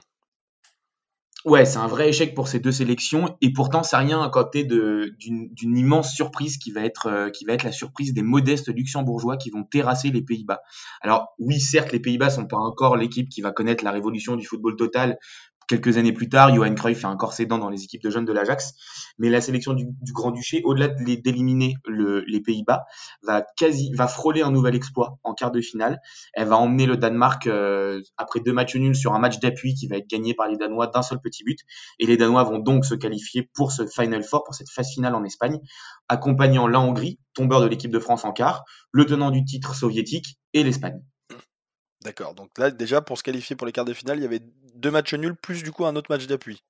Ouais, 1.45 1.65
c'est 1.65 1.77
un 1.77 1.87
vrai 1.87 2.09
échec 2.09 2.33
pour 2.33 2.47
ces 2.47 2.59
deux 2.59 2.71
sélections 2.71 3.37
et 3.41 3.53
pourtant 3.53 3.83
c'est 3.83 3.95
rien 3.95 4.21
à 4.21 4.29
côté 4.29 4.63
d'une 4.65 5.77
immense 5.77 6.13
surprise 6.13 6.57
qui 6.57 6.71
va 6.71 6.81
être 6.81 7.07
euh, 7.07 7.29
qui 7.29 7.45
va 7.45 7.53
être 7.53 7.63
la 7.63 7.71
surprise 7.71 8.13
des 8.13 8.23
modestes 8.23 8.73
luxembourgeois 8.73 9.37
qui 9.37 9.49
vont 9.51 9.63
terrasser 9.63 10.09
les 10.09 10.23
Pays-Bas. 10.23 10.61
Alors 11.01 11.35
oui, 11.39 11.59
certes 11.59 11.91
les 11.91 11.99
Pays-Bas 11.99 12.31
sont 12.31 12.47
pas 12.47 12.57
encore 12.57 12.97
l'équipe 12.97 13.29
qui 13.29 13.41
va 13.41 13.51
connaître 13.51 13.83
la 13.83 13.91
révolution 13.91 14.35
du 14.35 14.45
football 14.45 14.75
total 14.75 15.19
Quelques 15.67 15.97
années 15.97 16.13
plus 16.13 16.29
tard, 16.29 16.55
Johan 16.55 16.73
Cruyff 16.75 17.01
fait 17.01 17.07
un 17.07 17.17
corps 17.17 17.33
dents 17.47 17.57
dans 17.57 17.69
les 17.69 17.83
équipes 17.83 18.01
de 18.01 18.09
jeunes 18.09 18.23
de 18.23 18.31
l'Ajax. 18.31 18.73
Mais 19.17 19.29
la 19.29 19.41
sélection 19.41 19.73
du, 19.73 19.87
Grand-Duché, 20.13 20.61
au-delà 20.63 20.87
d'éliminer 20.87 21.75
les 21.87 22.41
Pays-Bas, 22.41 22.85
va 23.23 23.45
quasi, 23.57 23.93
va 23.93 24.07
frôler 24.07 24.41
un 24.41 24.51
nouvel 24.51 24.75
exploit 24.75 25.17
en 25.23 25.33
quart 25.33 25.51
de 25.51 25.59
finale. 25.59 25.99
Elle 26.33 26.47
va 26.47 26.57
emmener 26.57 26.85
le 26.85 26.95
Danemark 26.95 27.47
euh, 27.47 28.01
après 28.15 28.39
deux 28.39 28.53
matchs 28.53 28.75
nuls 28.77 28.95
sur 28.95 29.13
un 29.13 29.19
match 29.19 29.39
d'appui 29.39 29.73
qui 29.73 29.87
va 29.87 29.97
être 29.97 30.09
gagné 30.09 30.33
par 30.33 30.47
les 30.47 30.55
Danois 30.55 30.87
d'un 30.87 31.01
seul 31.01 31.19
petit 31.19 31.43
but. 31.43 31.59
Et 31.99 32.05
les 32.05 32.15
Danois 32.15 32.43
vont 32.43 32.59
donc 32.59 32.85
se 32.85 32.95
qualifier 32.95 33.49
pour 33.53 33.73
ce 33.73 33.85
Final 33.85 34.23
Four, 34.23 34.45
pour 34.45 34.55
cette 34.55 34.69
phase 34.69 34.89
finale 34.93 35.15
en 35.15 35.23
Espagne, 35.25 35.59
accompagnant 36.07 36.67
la 36.67 36.79
Hongrie, 36.79 37.19
tombeur 37.33 37.59
de 37.61 37.67
l'équipe 37.67 37.91
de 37.91 37.99
France 37.99 38.23
en 38.23 38.31
quart, 38.31 38.63
le 38.91 39.05
tenant 39.05 39.31
du 39.31 39.43
titre 39.43 39.75
soviétique 39.75 40.37
et 40.53 40.63
l'Espagne. 40.63 41.01
D'accord. 42.03 42.35
Donc 42.35 42.57
là, 42.57 42.71
déjà, 42.71 43.01
pour 43.01 43.17
se 43.17 43.23
qualifier 43.23 43.55
pour 43.55 43.67
les 43.67 43.73
quarts 43.73 43.85
de 43.85 43.93
finale, 43.93 44.19
il 44.19 44.21
y 44.21 44.25
avait 44.25 44.41
deux 44.77 44.91
matchs 44.91 45.13
nuls, 45.13 45.35
plus 45.35 45.63
du 45.63 45.71
coup 45.71 45.85
un 45.85 45.95
autre 45.95 46.11
match 46.11 46.27
d'appui. 46.27 46.63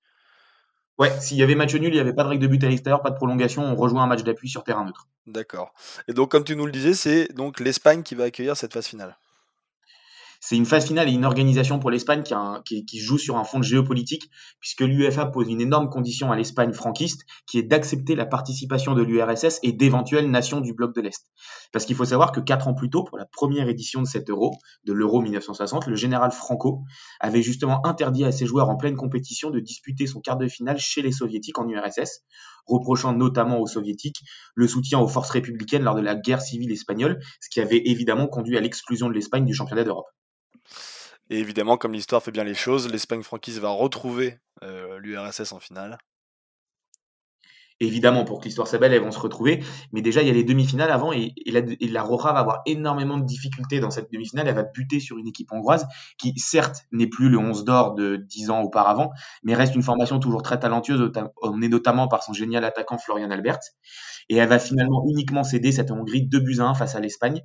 Ouais, 0.97 1.11
s'il 1.19 1.37
y 1.37 1.43
avait 1.43 1.55
match 1.55 1.75
nul, 1.75 1.89
il 1.89 1.93
n'y 1.93 1.99
avait 1.99 2.13
pas 2.13 2.23
de 2.23 2.29
règle 2.29 2.41
de 2.41 2.47
but 2.47 2.63
à 2.63 2.69
l'extérieur, 2.69 3.03
pas 3.03 3.11
de 3.11 3.15
prolongation, 3.15 3.63
on 3.63 3.75
rejoint 3.75 4.03
un 4.03 4.07
match 4.07 4.23
d'appui 4.23 4.49
sur 4.49 4.63
terrain 4.63 4.83
neutre. 4.83 5.07
D'accord. 5.27 5.73
Et 6.07 6.13
donc, 6.13 6.31
comme 6.31 6.43
tu 6.43 6.55
nous 6.55 6.65
le 6.65 6.71
disais, 6.71 6.95
c'est 6.95 7.31
donc 7.33 7.59
l'Espagne 7.59 8.01
qui 8.01 8.15
va 8.15 8.23
accueillir 8.23 8.57
cette 8.57 8.73
phase 8.73 8.87
finale 8.87 9.15
c'est 10.39 10.55
une 10.55 10.65
phase 10.65 10.87
finale 10.87 11.09
et 11.09 11.13
une 11.13 11.25
organisation 11.25 11.79
pour 11.79 11.91
l'Espagne 11.91 12.23
qui, 12.63 12.99
joue 12.99 13.17
sur 13.17 13.37
un 13.37 13.43
fond 13.43 13.61
géopolitique, 13.61 14.29
puisque 14.59 14.81
l'UEFA 14.81 15.25
pose 15.25 15.49
une 15.49 15.61
énorme 15.61 15.89
condition 15.89 16.31
à 16.31 16.35
l'Espagne 16.35 16.73
franquiste, 16.73 17.25
qui 17.47 17.57
est 17.57 17.63
d'accepter 17.63 18.15
la 18.15 18.25
participation 18.25 18.93
de 18.93 19.01
l'URSS 19.01 19.59
et 19.63 19.71
d'éventuelles 19.71 20.29
nations 20.29 20.61
du 20.61 20.73
bloc 20.73 20.95
de 20.95 21.01
l'Est. 21.01 21.25
Parce 21.71 21.85
qu'il 21.85 21.95
faut 21.95 22.05
savoir 22.05 22.31
que 22.31 22.39
quatre 22.39 22.67
ans 22.67 22.73
plus 22.73 22.89
tôt, 22.89 23.03
pour 23.03 23.17
la 23.17 23.25
première 23.25 23.67
édition 23.67 24.01
de 24.01 24.07
cet 24.07 24.29
euro, 24.29 24.55
de 24.85 24.93
l'euro 24.93 25.21
1960, 25.21 25.87
le 25.87 25.95
général 25.95 26.31
Franco 26.31 26.83
avait 27.19 27.41
justement 27.41 27.85
interdit 27.85 28.25
à 28.25 28.31
ses 28.31 28.45
joueurs 28.45 28.69
en 28.69 28.77
pleine 28.77 28.95
compétition 28.95 29.49
de 29.49 29.59
disputer 29.59 30.07
son 30.07 30.21
quart 30.21 30.37
de 30.37 30.47
finale 30.47 30.77
chez 30.77 31.01
les 31.01 31.11
soviétiques 31.11 31.59
en 31.59 31.67
URSS, 31.67 32.21
reprochant 32.67 33.13
notamment 33.13 33.59
aux 33.59 33.67
soviétiques 33.67 34.21
le 34.55 34.67
soutien 34.67 34.99
aux 34.99 35.07
forces 35.07 35.31
républicaines 35.31 35.83
lors 35.83 35.95
de 35.95 36.01
la 36.01 36.15
guerre 36.15 36.41
civile 36.41 36.71
espagnole, 36.71 37.19
ce 37.41 37.49
qui 37.49 37.59
avait 37.59 37.81
évidemment 37.85 38.27
conduit 38.27 38.57
à 38.57 38.61
l'exclusion 38.61 39.07
de 39.07 39.13
l'Espagne 39.13 39.45
du 39.45 39.53
championnat 39.53 39.83
d'Europe. 39.83 40.07
Et 41.29 41.39
évidemment, 41.39 41.77
comme 41.77 41.93
l'histoire 41.93 42.23
fait 42.23 42.31
bien 42.31 42.43
les 42.43 42.53
choses, 42.53 42.89
l'Espagne 42.91 43.23
franquise 43.23 43.59
va 43.59 43.69
retrouver 43.69 44.39
euh, 44.63 44.97
l'URSS 44.99 45.51
en 45.51 45.59
finale. 45.59 45.97
Évidemment, 47.79 48.25
pour 48.25 48.39
que 48.39 48.45
l'histoire 48.45 48.67
soit 48.67 48.79
elles 48.81 49.01
vont 49.01 49.11
se 49.11 49.19
retrouver. 49.19 49.63
Mais 49.91 50.01
déjà, 50.01 50.21
il 50.21 50.27
y 50.27 50.31
a 50.31 50.33
les 50.33 50.43
demi-finales 50.43 50.89
avant 50.89 51.11
et, 51.13 51.33
la, 51.45 51.59
et 51.59 51.99
Roja 51.99 52.33
va 52.33 52.39
avoir 52.39 52.61
énormément 52.65 53.17
de 53.17 53.25
difficultés 53.25 53.79
dans 53.79 53.91
cette 53.91 54.11
demi-finale. 54.11 54.47
Elle 54.47 54.55
va 54.55 54.63
buter 54.63 54.99
sur 54.99 55.19
une 55.19 55.27
équipe 55.27 55.51
hongroise 55.51 55.87
qui, 56.17 56.33
certes, 56.37 56.85
n'est 56.91 57.07
plus 57.07 57.29
le 57.29 57.37
11 57.37 57.65
d'or 57.65 57.93
de 57.93 58.15
10 58.15 58.49
ans 58.49 58.61
auparavant, 58.61 59.11
mais 59.43 59.53
reste 59.53 59.75
une 59.75 59.83
formation 59.83 60.19
toujours 60.19 60.41
très 60.41 60.59
talentueuse, 60.59 61.11
emmenée 61.43 61.69
notamment 61.69 62.07
par 62.07 62.23
son 62.23 62.33
génial 62.33 62.63
attaquant 62.65 62.97
Florian 62.97 63.29
Albert. 63.29 63.59
Et 64.29 64.37
elle 64.37 64.49
va 64.49 64.57
finalement 64.57 65.03
uniquement 65.07 65.43
céder 65.43 65.71
cette 65.71 65.91
Hongrie 65.91 66.25
2 66.27 66.39
buts 66.39 66.57
à 66.59 66.63
1 66.63 66.73
face 66.73 66.95
à 66.95 66.99
l'Espagne. 66.99 67.43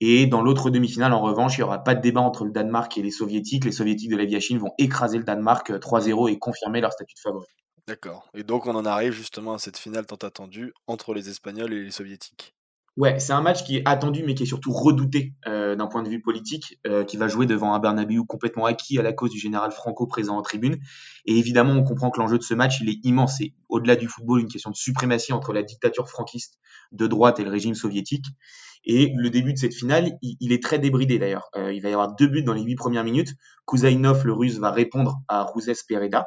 Et 0.00 0.26
dans 0.26 0.42
l'autre 0.42 0.70
demi-finale, 0.70 1.12
en 1.12 1.20
revanche, 1.20 1.56
il 1.56 1.60
n'y 1.60 1.64
aura 1.64 1.84
pas 1.84 1.94
de 1.94 2.00
débat 2.00 2.20
entre 2.20 2.44
le 2.44 2.50
Danemark 2.50 2.96
et 2.98 3.02
les 3.02 3.10
Soviétiques. 3.10 3.64
Les 3.64 3.72
Soviétiques 3.72 4.10
de 4.10 4.16
la 4.16 4.24
Viachine 4.24 4.58
vont 4.58 4.72
écraser 4.78 5.18
le 5.18 5.24
Danemark 5.24 5.70
3-0 5.70 6.30
et 6.30 6.38
confirmer 6.38 6.80
leur 6.80 6.92
statut 6.92 7.14
de 7.14 7.20
favori. 7.20 7.46
D'accord. 7.86 8.28
Et 8.34 8.44
donc 8.44 8.66
on 8.66 8.74
en 8.74 8.84
arrive 8.84 9.12
justement 9.12 9.54
à 9.54 9.58
cette 9.58 9.76
finale 9.76 10.06
tant 10.06 10.16
attendue 10.16 10.72
entre 10.86 11.14
les 11.14 11.28
Espagnols 11.28 11.72
et 11.72 11.84
les 11.84 11.90
Soviétiques. 11.90 12.54
Ouais, 12.96 13.18
c'est 13.18 13.32
un 13.32 13.40
match 13.40 13.64
qui 13.64 13.78
est 13.78 13.82
attendu 13.86 14.22
mais 14.24 14.34
qui 14.34 14.42
est 14.42 14.46
surtout 14.46 14.72
redouté 14.72 15.34
euh, 15.46 15.61
d'un 15.76 15.86
point 15.86 16.02
de 16.02 16.08
vue 16.08 16.20
politique, 16.20 16.78
euh, 16.86 17.04
qui 17.04 17.16
va 17.16 17.28
jouer 17.28 17.46
devant 17.46 17.74
un 17.74 17.78
Bernabéu 17.78 18.24
complètement 18.26 18.66
acquis 18.66 18.98
à 18.98 19.02
la 19.02 19.12
cause 19.12 19.30
du 19.30 19.38
général 19.38 19.72
Franco 19.72 20.06
présent 20.06 20.36
en 20.36 20.42
tribune. 20.42 20.78
Et 21.26 21.36
évidemment, 21.38 21.72
on 21.72 21.84
comprend 21.84 22.10
que 22.10 22.20
l'enjeu 22.20 22.38
de 22.38 22.42
ce 22.42 22.54
match, 22.54 22.80
il 22.80 22.88
est 22.88 23.04
immense. 23.04 23.36
C'est 23.38 23.54
au-delà 23.68 23.96
du 23.96 24.08
football 24.08 24.40
une 24.40 24.48
question 24.48 24.70
de 24.70 24.76
suprématie 24.76 25.32
entre 25.32 25.52
la 25.52 25.62
dictature 25.62 26.08
franquiste 26.08 26.58
de 26.92 27.06
droite 27.06 27.40
et 27.40 27.44
le 27.44 27.50
régime 27.50 27.74
soviétique. 27.74 28.26
Et 28.84 29.12
le 29.16 29.30
début 29.30 29.52
de 29.52 29.58
cette 29.58 29.74
finale, 29.74 30.18
il, 30.22 30.52
est 30.52 30.62
très 30.62 30.78
débridé 30.78 31.18
d'ailleurs. 31.18 31.48
Euh, 31.56 31.72
il 31.72 31.80
va 31.82 31.88
y 31.88 31.92
avoir 31.92 32.14
deux 32.16 32.26
buts 32.26 32.42
dans 32.42 32.52
les 32.52 32.62
huit 32.62 32.74
premières 32.74 33.04
minutes. 33.04 33.34
Kuzainov, 33.66 34.26
le 34.26 34.32
russe, 34.32 34.58
va 34.58 34.72
répondre 34.72 35.20
à 35.28 35.44
Rouzes 35.44 35.84
Pereda. 35.88 36.26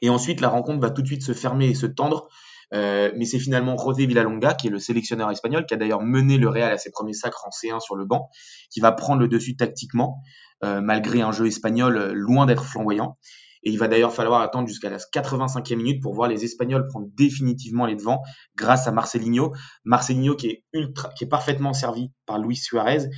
Et 0.00 0.10
ensuite, 0.10 0.40
la 0.40 0.48
rencontre 0.48 0.80
va 0.80 0.90
tout 0.90 1.02
de 1.02 1.06
suite 1.06 1.22
se 1.22 1.32
fermer 1.32 1.68
et 1.68 1.74
se 1.74 1.86
tendre. 1.86 2.28
Euh, 2.72 3.12
mais 3.16 3.24
c'est 3.24 3.38
finalement 3.38 3.76
José 3.76 4.06
Villalonga, 4.06 4.54
qui 4.54 4.68
est 4.68 4.70
le 4.70 4.78
sélectionneur 4.78 5.30
espagnol, 5.30 5.66
qui 5.66 5.74
a 5.74 5.76
d'ailleurs 5.76 6.02
mené 6.02 6.38
le 6.38 6.48
Real 6.48 6.72
à 6.72 6.78
ses 6.78 6.90
premiers 6.90 7.12
sacres 7.12 7.44
en 7.46 7.50
C1 7.50 7.80
sur 7.80 7.96
le 7.96 8.04
banc, 8.04 8.30
qui 8.70 8.80
va 8.80 8.92
prendre 8.92 9.20
le 9.20 9.28
dessus 9.28 9.56
tactiquement, 9.56 10.22
euh, 10.64 10.80
malgré 10.80 11.20
un 11.20 11.32
jeu 11.32 11.46
espagnol 11.46 12.12
loin 12.12 12.46
d'être 12.46 12.64
flamboyant. 12.64 13.18
Et 13.64 13.70
il 13.70 13.78
va 13.78 13.86
d'ailleurs 13.86 14.12
falloir 14.12 14.40
attendre 14.40 14.66
jusqu'à 14.66 14.90
la 14.90 14.98
85e 14.98 15.76
minute 15.76 16.02
pour 16.02 16.14
voir 16.14 16.28
les 16.28 16.44
Espagnols 16.44 16.86
prendre 16.88 17.06
définitivement 17.16 17.86
les 17.86 17.94
devants 17.94 18.22
grâce 18.56 18.88
à 18.88 18.92
Marcelinho. 18.92 19.52
Marcelinho 19.84 20.34
qui 20.34 20.48
est 20.48 20.64
ultra, 20.72 21.10
qui 21.10 21.24
est 21.24 21.28
parfaitement 21.28 21.72
servi 21.72 22.10
par 22.26 22.38
Luis 22.38 22.56
Suarez 22.56 23.08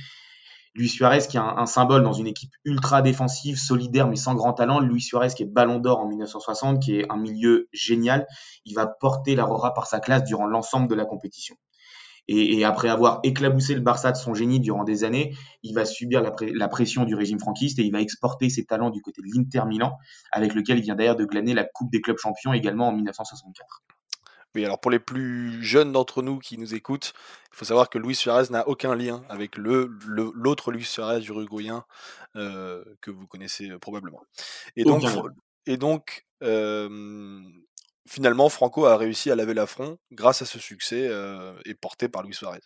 Luis 0.75 0.89
Suarez 0.89 1.25
qui 1.29 1.37
est 1.37 1.39
un, 1.39 1.65
symbole 1.65 2.03
dans 2.03 2.13
une 2.13 2.27
équipe 2.27 2.51
ultra 2.65 3.01
défensive, 3.01 3.57
solidaire 3.57 4.07
mais 4.07 4.17
sans 4.17 4.35
grand 4.35 4.53
talent. 4.53 4.81
Luis 4.81 5.01
Suarez 5.01 5.29
qui 5.29 5.43
est 5.43 5.45
ballon 5.45 5.79
d'or 5.79 6.01
en 6.01 6.07
1960, 6.07 6.81
qui 6.81 6.97
est 6.97 7.09
un 7.09 7.17
milieu 7.17 7.69
génial. 7.71 8.27
Il 8.65 8.75
va 8.75 8.85
porter 8.85 9.35
l'Aurora 9.35 9.73
par 9.73 9.87
sa 9.87 10.01
classe 10.01 10.25
durant 10.25 10.45
l'ensemble 10.45 10.89
de 10.89 10.95
la 10.95 11.05
compétition. 11.05 11.55
Et, 12.27 12.65
après 12.65 12.89
avoir 12.89 13.19
éclaboussé 13.23 13.75
le 13.75 13.81
Barça 13.81 14.11
de 14.11 14.17
son 14.17 14.33
génie 14.33 14.59
durant 14.59 14.83
des 14.83 15.03
années, 15.03 15.35
il 15.61 15.75
va 15.75 15.85
subir 15.85 16.23
la, 16.23 16.67
pression 16.67 17.03
du 17.03 17.13
régime 17.13 17.39
franquiste 17.39 17.77
et 17.77 17.83
il 17.83 17.91
va 17.91 18.01
exporter 18.01 18.49
ses 18.49 18.65
talents 18.65 18.89
du 18.89 19.01
côté 19.01 19.21
de 19.21 19.27
l'Inter 19.31 19.67
Milan, 19.67 19.95
avec 20.31 20.55
lequel 20.55 20.79
il 20.79 20.81
vient 20.81 20.95
d'ailleurs 20.95 21.15
de 21.15 21.25
glaner 21.25 21.53
la 21.53 21.65
Coupe 21.65 21.91
des 21.91 22.01
clubs 22.01 22.17
champions 22.17 22.51
également 22.51 22.87
en 22.87 22.93
1964. 22.93 23.83
Oui, 24.55 24.63
alors 24.63 24.79
pour 24.79 24.89
les 24.89 24.99
plus 24.99 25.61
jeunes 25.61 25.91
d'entre 25.91 26.21
nous 26.21 26.39
qui 26.39 26.57
nous 26.57 26.73
écoutent, 26.73 27.13
il 27.51 27.57
faut 27.57 27.65
savoir 27.65 27.89
que 27.89 27.97
Luis 27.97 28.15
Suarez 28.15 28.45
n'a 28.51 28.67
aucun 28.69 28.95
lien 28.95 29.23
avec 29.27 29.57
le 29.57 29.91
l'autre 30.07 30.71
Luis 30.71 30.85
Suarez 30.85 31.21
uruguayen 31.25 31.83
euh, 32.37 32.83
que 33.01 33.11
vous 33.11 33.27
connaissez 33.27 33.69
euh, 33.69 33.79
probablement. 33.79 34.21
Et 34.77 34.85
donc, 34.85 35.03
et 35.65 35.75
donc 35.75 36.25
euh, 36.41 37.41
finalement, 38.07 38.47
Franco 38.47 38.85
a 38.85 38.95
réussi 38.95 39.29
à 39.29 39.35
laver 39.35 39.53
l'affront 39.53 39.97
grâce 40.11 40.41
à 40.41 40.45
ce 40.45 40.57
succès 40.57 41.11
et 41.65 41.75
porté 41.75 42.07
par 42.07 42.23
Luis 42.23 42.33
Suarez. 42.33 42.61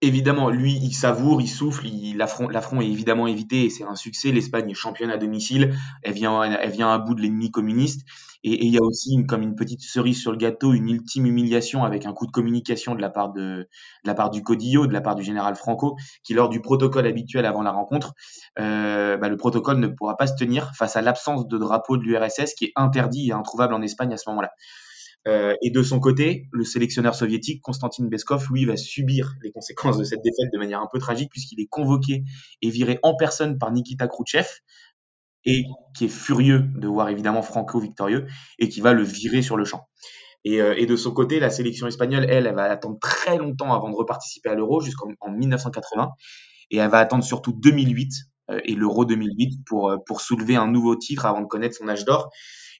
Évidemment, 0.00 0.48
lui, 0.48 0.74
il 0.74 0.94
savoure, 0.94 1.40
il 1.40 1.48
souffle, 1.48 1.84
l'affront 2.14 2.80
est 2.80 2.86
évidemment 2.86 3.26
évité 3.26 3.64
et 3.64 3.70
c'est 3.70 3.82
un 3.82 3.96
succès. 3.96 4.30
L'Espagne 4.30 4.70
est 4.70 4.74
championne 4.74 5.10
à 5.10 5.16
domicile, 5.16 5.74
elle 6.04 6.12
vient, 6.12 6.40
elle 6.44 6.70
vient 6.70 6.92
à 6.92 6.98
bout 6.98 7.16
de 7.16 7.20
l'ennemi 7.20 7.50
communiste. 7.50 8.06
Et, 8.44 8.64
il 8.64 8.72
y 8.72 8.78
a 8.78 8.82
aussi 8.82 9.26
comme 9.26 9.42
une 9.42 9.56
petite 9.56 9.82
cerise 9.82 10.20
sur 10.20 10.30
le 10.30 10.36
gâteau, 10.36 10.72
une 10.72 10.88
ultime 10.88 11.26
humiliation 11.26 11.82
avec 11.82 12.06
un 12.06 12.12
coup 12.12 12.26
de 12.26 12.30
communication 12.30 12.94
de 12.94 13.00
la 13.00 13.10
part 13.10 13.32
de, 13.32 13.40
de 13.40 13.68
la 14.04 14.14
part 14.14 14.30
du 14.30 14.44
Codillo, 14.44 14.86
de 14.86 14.92
la 14.92 15.00
part 15.00 15.16
du 15.16 15.24
général 15.24 15.56
Franco, 15.56 15.96
qui 16.22 16.32
lors 16.32 16.48
du 16.48 16.60
protocole 16.60 17.08
habituel 17.08 17.44
avant 17.44 17.62
la 17.62 17.72
rencontre, 17.72 18.14
euh, 18.60 19.16
bah, 19.16 19.28
le 19.28 19.36
protocole 19.36 19.80
ne 19.80 19.88
pourra 19.88 20.16
pas 20.16 20.28
se 20.28 20.36
tenir 20.36 20.72
face 20.76 20.94
à 20.94 21.02
l'absence 21.02 21.48
de 21.48 21.58
drapeau 21.58 21.96
de 21.96 22.04
l'URSS 22.04 22.54
qui 22.54 22.66
est 22.66 22.72
interdit 22.76 23.30
et 23.30 23.32
introuvable 23.32 23.74
en 23.74 23.82
Espagne 23.82 24.12
à 24.14 24.16
ce 24.16 24.30
moment-là. 24.30 24.50
Euh, 25.28 25.54
et 25.62 25.70
de 25.70 25.82
son 25.82 26.00
côté, 26.00 26.48
le 26.52 26.64
sélectionneur 26.64 27.14
soviétique, 27.14 27.60
Konstantin 27.62 28.04
Beskov, 28.06 28.46
lui, 28.50 28.64
va 28.64 28.76
subir 28.76 29.34
les 29.42 29.50
conséquences 29.50 29.98
de 29.98 30.04
cette 30.04 30.22
défaite 30.22 30.50
de 30.52 30.58
manière 30.58 30.80
un 30.80 30.88
peu 30.90 30.98
tragique, 30.98 31.30
puisqu'il 31.30 31.60
est 31.60 31.66
convoqué 31.66 32.24
et 32.62 32.70
viré 32.70 32.98
en 33.02 33.14
personne 33.14 33.58
par 33.58 33.70
Nikita 33.70 34.08
Khrouchtchev, 34.08 34.48
et 35.44 35.64
qui 35.94 36.06
est 36.06 36.08
furieux 36.08 36.64
de 36.76 36.88
voir 36.88 37.10
évidemment 37.10 37.42
Franco 37.42 37.78
victorieux, 37.78 38.26
et 38.58 38.68
qui 38.68 38.80
va 38.80 38.94
le 38.94 39.02
virer 39.02 39.42
sur 39.42 39.56
le 39.56 39.64
champ. 39.64 39.88
Et, 40.44 40.62
euh, 40.62 40.86
de 40.86 40.96
son 40.96 41.12
côté, 41.12 41.40
la 41.40 41.50
sélection 41.50 41.86
espagnole, 41.86 42.24
elle, 42.28 42.46
elle 42.46 42.54
va 42.54 42.64
attendre 42.64 42.98
très 42.98 43.36
longtemps 43.36 43.74
avant 43.74 43.90
de 43.90 43.96
reparticiper 43.96 44.48
à 44.48 44.54
l'Euro, 44.54 44.80
jusqu'en 44.80 45.08
1980, 45.30 46.10
et 46.70 46.78
elle 46.78 46.90
va 46.90 46.98
attendre 46.98 47.24
surtout 47.24 47.52
2008 47.52 48.12
euh, 48.50 48.60
et 48.64 48.74
l'Euro 48.74 49.04
2008 49.04 49.64
pour, 49.66 49.94
pour 50.06 50.22
soulever 50.22 50.56
un 50.56 50.68
nouveau 50.68 50.96
titre 50.96 51.26
avant 51.26 51.42
de 51.42 51.46
connaître 51.46 51.76
son 51.76 51.88
âge 51.88 52.06
d'or. 52.06 52.30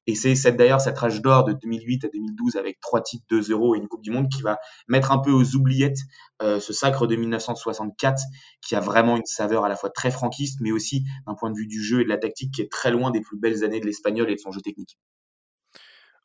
Et 0.09 0.15
c'est 0.15 0.53
d'ailleurs 0.53 0.81
cette 0.81 0.97
rage 0.97 1.21
d'or 1.21 1.45
de 1.45 1.53
2008 1.53 2.07
à 2.07 2.09
2012 2.09 2.57
avec 2.57 2.81
trois 2.81 3.03
titres, 3.03 3.27
deux 3.29 3.51
euros 3.51 3.75
et 3.75 3.79
une 3.79 3.89
Coupe 3.89 4.01
du 4.01 4.11
Monde 4.11 4.31
qui 4.31 4.41
va 4.41 4.59
mettre 4.89 5.13
un 5.13 5.19
peu 5.19 5.31
aux 5.31 5.55
oubliettes 5.55 5.99
euh, 6.41 6.59
ce 6.61 6.73
sacre 6.73 7.07
de 7.07 7.15
1964 7.15 8.23
qui 8.67 8.75
a 8.75 8.81
vraiment 8.81 9.19
une 9.19 9.27
saveur 9.27 9.67
à 9.67 9.69
la 9.69 9.77
fois 9.77 9.91
très 9.91 10.11
franquiste, 10.11 10.61
mais 10.63 10.73
aussi 10.73 11.05
d'un 11.27 11.35
point 11.35 11.51
de 11.51 11.57
vue 11.57 11.67
du 11.67 11.85
jeu 11.85 12.01
et 12.01 12.05
de 12.05 12.09
la 12.09 12.17
tactique 12.17 12.55
qui 12.55 12.63
est 12.63 12.73
très 12.73 12.91
loin 12.91 13.11
des 13.11 13.21
plus 13.21 13.39
belles 13.39 13.65
années 13.65 13.81
de 13.81 13.85
l'espagnol 13.85 14.31
et 14.31 14.35
de 14.35 14.41
son 14.41 14.51
jeu 14.51 14.63
technique. 14.63 14.97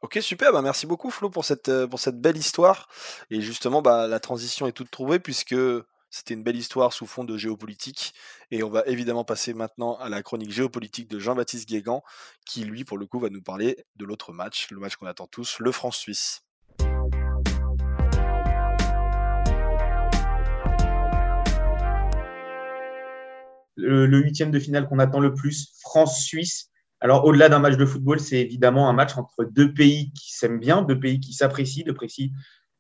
Ok, 0.02 0.18
super, 0.22 0.54
bah 0.54 0.62
merci 0.62 0.88
beaucoup 0.88 1.10
Flo 1.10 1.30
pour 1.30 1.44
cette, 1.44 1.68
euh, 1.68 1.86
pour 1.86 2.00
cette 2.00 2.22
belle 2.22 2.38
histoire. 2.38 2.88
Et 3.32 3.42
justement, 3.42 3.82
bah, 3.82 4.08
la 4.08 4.22
transition 4.22 4.66
est 4.66 4.72
toute 4.72 4.92
trouvée 4.92 5.20
puisque 5.20 5.56
c'était 6.14 6.36
une 6.36 6.44
belle 6.44 6.58
histoire 6.58 6.94
sous 6.94 7.08
fond 7.08 7.24
de 7.24 7.38
géopolitique. 7.38 8.14
Et 8.52 8.62
on 8.62 8.70
va 8.70 8.84
évidemment 8.86 9.26
passer 9.26 9.56
maintenant 9.56 9.98
à 9.98 10.10
la 10.10 10.22
chronique 10.22 10.52
géopolitique 10.52 11.10
de 11.10 11.18
Jean-Baptiste 11.18 11.68
Guégan, 11.68 12.04
qui 12.46 12.66
lui, 12.66 12.84
pour 12.84 13.00
le 13.00 13.08
coup, 13.08 13.20
va 13.20 13.32
nous 13.32 13.42
parler 13.42 13.84
de 13.96 14.06
l'autre 14.06 14.32
match, 14.32 14.70
le 14.70 14.80
match 14.80 14.96
qu'on 14.96 15.08
attend 15.08 15.26
tous, 15.26 15.58
le 15.58 15.72
France-Suisse. 15.72 16.44
Le 23.76 24.20
huitième 24.20 24.52
de 24.52 24.60
finale 24.60 24.88
qu'on 24.88 25.00
attend 25.00 25.20
le 25.20 25.34
plus, 25.34 25.74
France-Suisse. 25.82 26.70
Alors, 27.00 27.26
au-delà 27.26 27.50
d'un 27.50 27.58
match 27.58 27.76
de 27.76 27.88
football, 27.88 28.20
c'est 28.20 28.40
évidemment 28.40 28.88
un 28.88 28.94
match 28.94 29.18
entre 29.18 29.46
deux 29.46 29.74
pays 29.74 30.14
qui 30.14 30.32
s'aiment 30.32 30.60
bien, 30.60 30.84
deux 30.84 31.00
pays 31.00 31.20
qui 31.20 31.34
s'apprécient, 31.34 31.84
deux, 31.88 31.96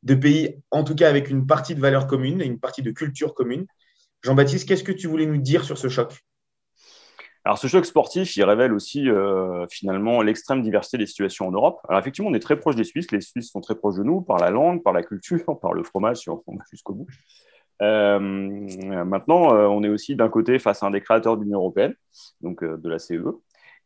de 0.03 0.15
pays, 0.15 0.55
en 0.71 0.83
tout 0.83 0.95
cas 0.95 1.09
avec 1.09 1.29
une 1.29 1.47
partie 1.47 1.75
de 1.75 1.81
valeurs 1.81 2.07
communes 2.07 2.41
et 2.41 2.45
une 2.45 2.59
partie 2.59 2.81
de 2.81 2.91
culture 2.91 3.33
commune. 3.33 3.65
Jean-Baptiste, 4.21 4.67
qu'est-ce 4.67 4.83
que 4.83 4.91
tu 4.91 5.07
voulais 5.07 5.25
nous 5.25 5.37
dire 5.37 5.63
sur 5.63 5.77
ce 5.77 5.89
choc? 5.89 6.19
Alors, 7.45 7.57
ce 7.57 7.67
choc 7.67 7.85
sportif, 7.85 8.37
il 8.37 8.43
révèle 8.43 8.71
aussi 8.71 9.09
euh, 9.09 9.65
finalement 9.69 10.21
l'extrême 10.21 10.61
diversité 10.61 10.97
des 10.97 11.05
situations 11.05 11.47
en 11.47 11.51
Europe. 11.51 11.79
Alors, 11.89 11.99
effectivement, 11.99 12.29
on 12.29 12.33
est 12.33 12.39
très 12.39 12.57
proche 12.57 12.77
des 12.77 12.85
Suisses. 12.85 13.11
Les 13.11 13.19
Suisses 13.19 13.51
sont 13.51 13.59
très 13.59 13.75
proches 13.75 13.97
de 13.97 14.03
nous 14.03 14.21
par 14.21 14.37
la 14.37 14.49
langue, 14.49 14.81
par 14.81 14.93
la 14.93 15.03
culture, 15.03 15.59
par 15.61 15.73
le 15.73 15.83
fromage, 15.83 16.17
si 16.17 16.29
on 16.29 16.35
va 16.35 16.63
jusqu'au 16.71 16.93
bout. 16.93 17.07
Euh, 17.81 18.19
maintenant, 18.19 19.53
euh, 19.53 19.67
on 19.67 19.83
est 19.83 19.89
aussi 19.89 20.15
d'un 20.15 20.29
côté 20.29 20.57
face 20.57 20.83
à 20.83 20.85
un 20.85 20.91
des 20.91 21.01
créateurs 21.01 21.35
de 21.35 21.43
l'Union 21.43 21.59
européenne, 21.59 21.95
donc 22.39 22.63
de 22.63 22.89
la 22.89 22.97
CE, 22.97 23.21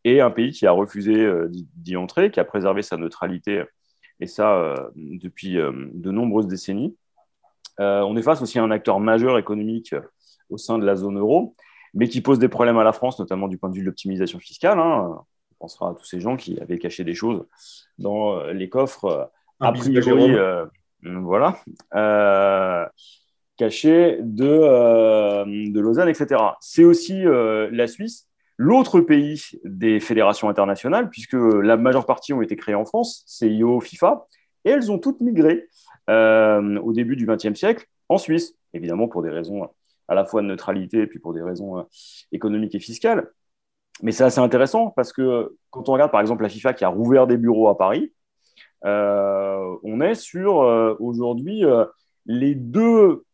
et 0.04 0.22
un 0.22 0.30
pays 0.30 0.52
qui 0.52 0.68
a 0.68 0.72
refusé 0.72 1.28
d'y 1.50 1.96
entrer, 1.96 2.30
qui 2.30 2.40
a 2.40 2.46
préservé 2.46 2.84
sa 2.84 2.98
neutralité 2.98 3.64
et 4.20 4.28
ça 4.28 4.56
euh, 4.56 4.76
depuis 4.96 5.58
euh, 5.58 5.72
de 5.94 6.12
nombreuses 6.12 6.48
décennies. 6.48 6.96
Euh, 7.80 8.02
on 8.02 8.18
est 8.18 8.24
face 8.24 8.42
aussi 8.42 8.58
à 8.60 8.64
un 8.64 8.72
acteur 8.72 9.00
majeur 9.00 9.38
économique 9.38 9.94
au 10.50 10.58
sein 10.58 10.80
de 10.80 10.86
la 10.86 10.96
zone 10.96 11.20
euro, 11.20 11.56
mais 11.94 12.08
qui 12.08 12.22
pose 12.22 12.40
des 12.40 12.48
problèmes 12.48 12.78
à 12.78 12.84
la 12.84 12.94
France, 12.94 13.20
notamment 13.20 13.48
du 13.48 13.58
point 13.58 13.70
de 13.70 13.76
vue 13.76 13.82
de 13.82 13.86
l'optimisation 13.86 14.40
fiscale. 14.40 14.80
Hein. 14.80 15.20
On 15.52 15.56
pensera 15.60 15.92
à 15.92 15.94
tous 15.94 16.06
ces 16.06 16.20
gens 16.20 16.38
qui 16.38 16.60
avaient 16.60 16.80
caché 16.80 17.04
des 17.04 17.14
choses 17.14 17.46
dans 18.00 18.44
les 18.48 18.70
coffres, 18.70 19.32
a 19.60 19.72
priori, 19.72 20.36
voilà, 21.04 21.60
cachés 23.58 24.18
de, 24.22 25.72
de 25.72 25.80
Lausanne, 25.80 26.10
etc. 26.10 26.42
C'est 26.60 26.84
aussi 26.84 27.24
la 27.24 27.88
Suisse 27.88 28.28
L'autre 28.58 29.02
pays 29.02 29.52
des 29.64 30.00
fédérations 30.00 30.50
internationales, 30.50 31.10
puisque 31.12 31.34
la 31.34 31.78
majeure 31.78 32.08
partie 32.08 32.34
ont 32.34 32.42
été 32.42 32.56
créées 32.56 32.76
en 32.76 32.86
France, 32.86 33.24
CIO, 33.28 33.80
FIFA, 33.80 34.26
et 34.66 34.72
elles 34.72 34.92
ont 34.92 34.98
toutes 34.98 35.22
migré 35.22 35.68
euh, 36.10 36.80
au 36.80 36.92
début 36.92 37.16
du 37.16 37.28
XXe 37.28 37.54
siècle 37.54 37.86
en 38.10 38.18
Suisse, 38.18 38.56
évidemment 38.74 39.08
pour 39.08 39.22
des 39.22 39.30
raisons 39.30 39.70
à 40.08 40.16
la 40.16 40.26
fois 40.26 40.42
de 40.42 40.48
neutralité 40.48 41.02
et 41.02 41.08
puis 41.08 41.20
pour 41.20 41.34
des 41.34 41.44
raisons 41.44 41.80
euh, 41.80 41.84
économiques 42.32 42.74
et 42.74 42.80
fiscales. 42.80 43.30
Mais 44.02 44.12
c'est 44.12 44.24
assez 44.24 44.40
intéressant 44.40 44.90
parce 44.90 45.14
que 45.14 45.56
quand 45.70 45.90
on 45.90 45.94
regarde 45.94 46.12
par 46.12 46.22
exemple 46.22 46.44
la 46.44 46.50
FIFA 46.50 46.74
qui 46.74 46.84
a 46.84 46.90
rouvert 46.90 47.28
des 47.28 47.38
bureaux 47.38 47.68
à 47.68 47.78
Paris, 47.78 48.14
euh, 48.86 49.76
on 49.84 50.02
est 50.02 50.16
sur 50.16 50.58
aujourd'hui 51.00 51.64
les 52.26 52.56
deux 52.56 53.26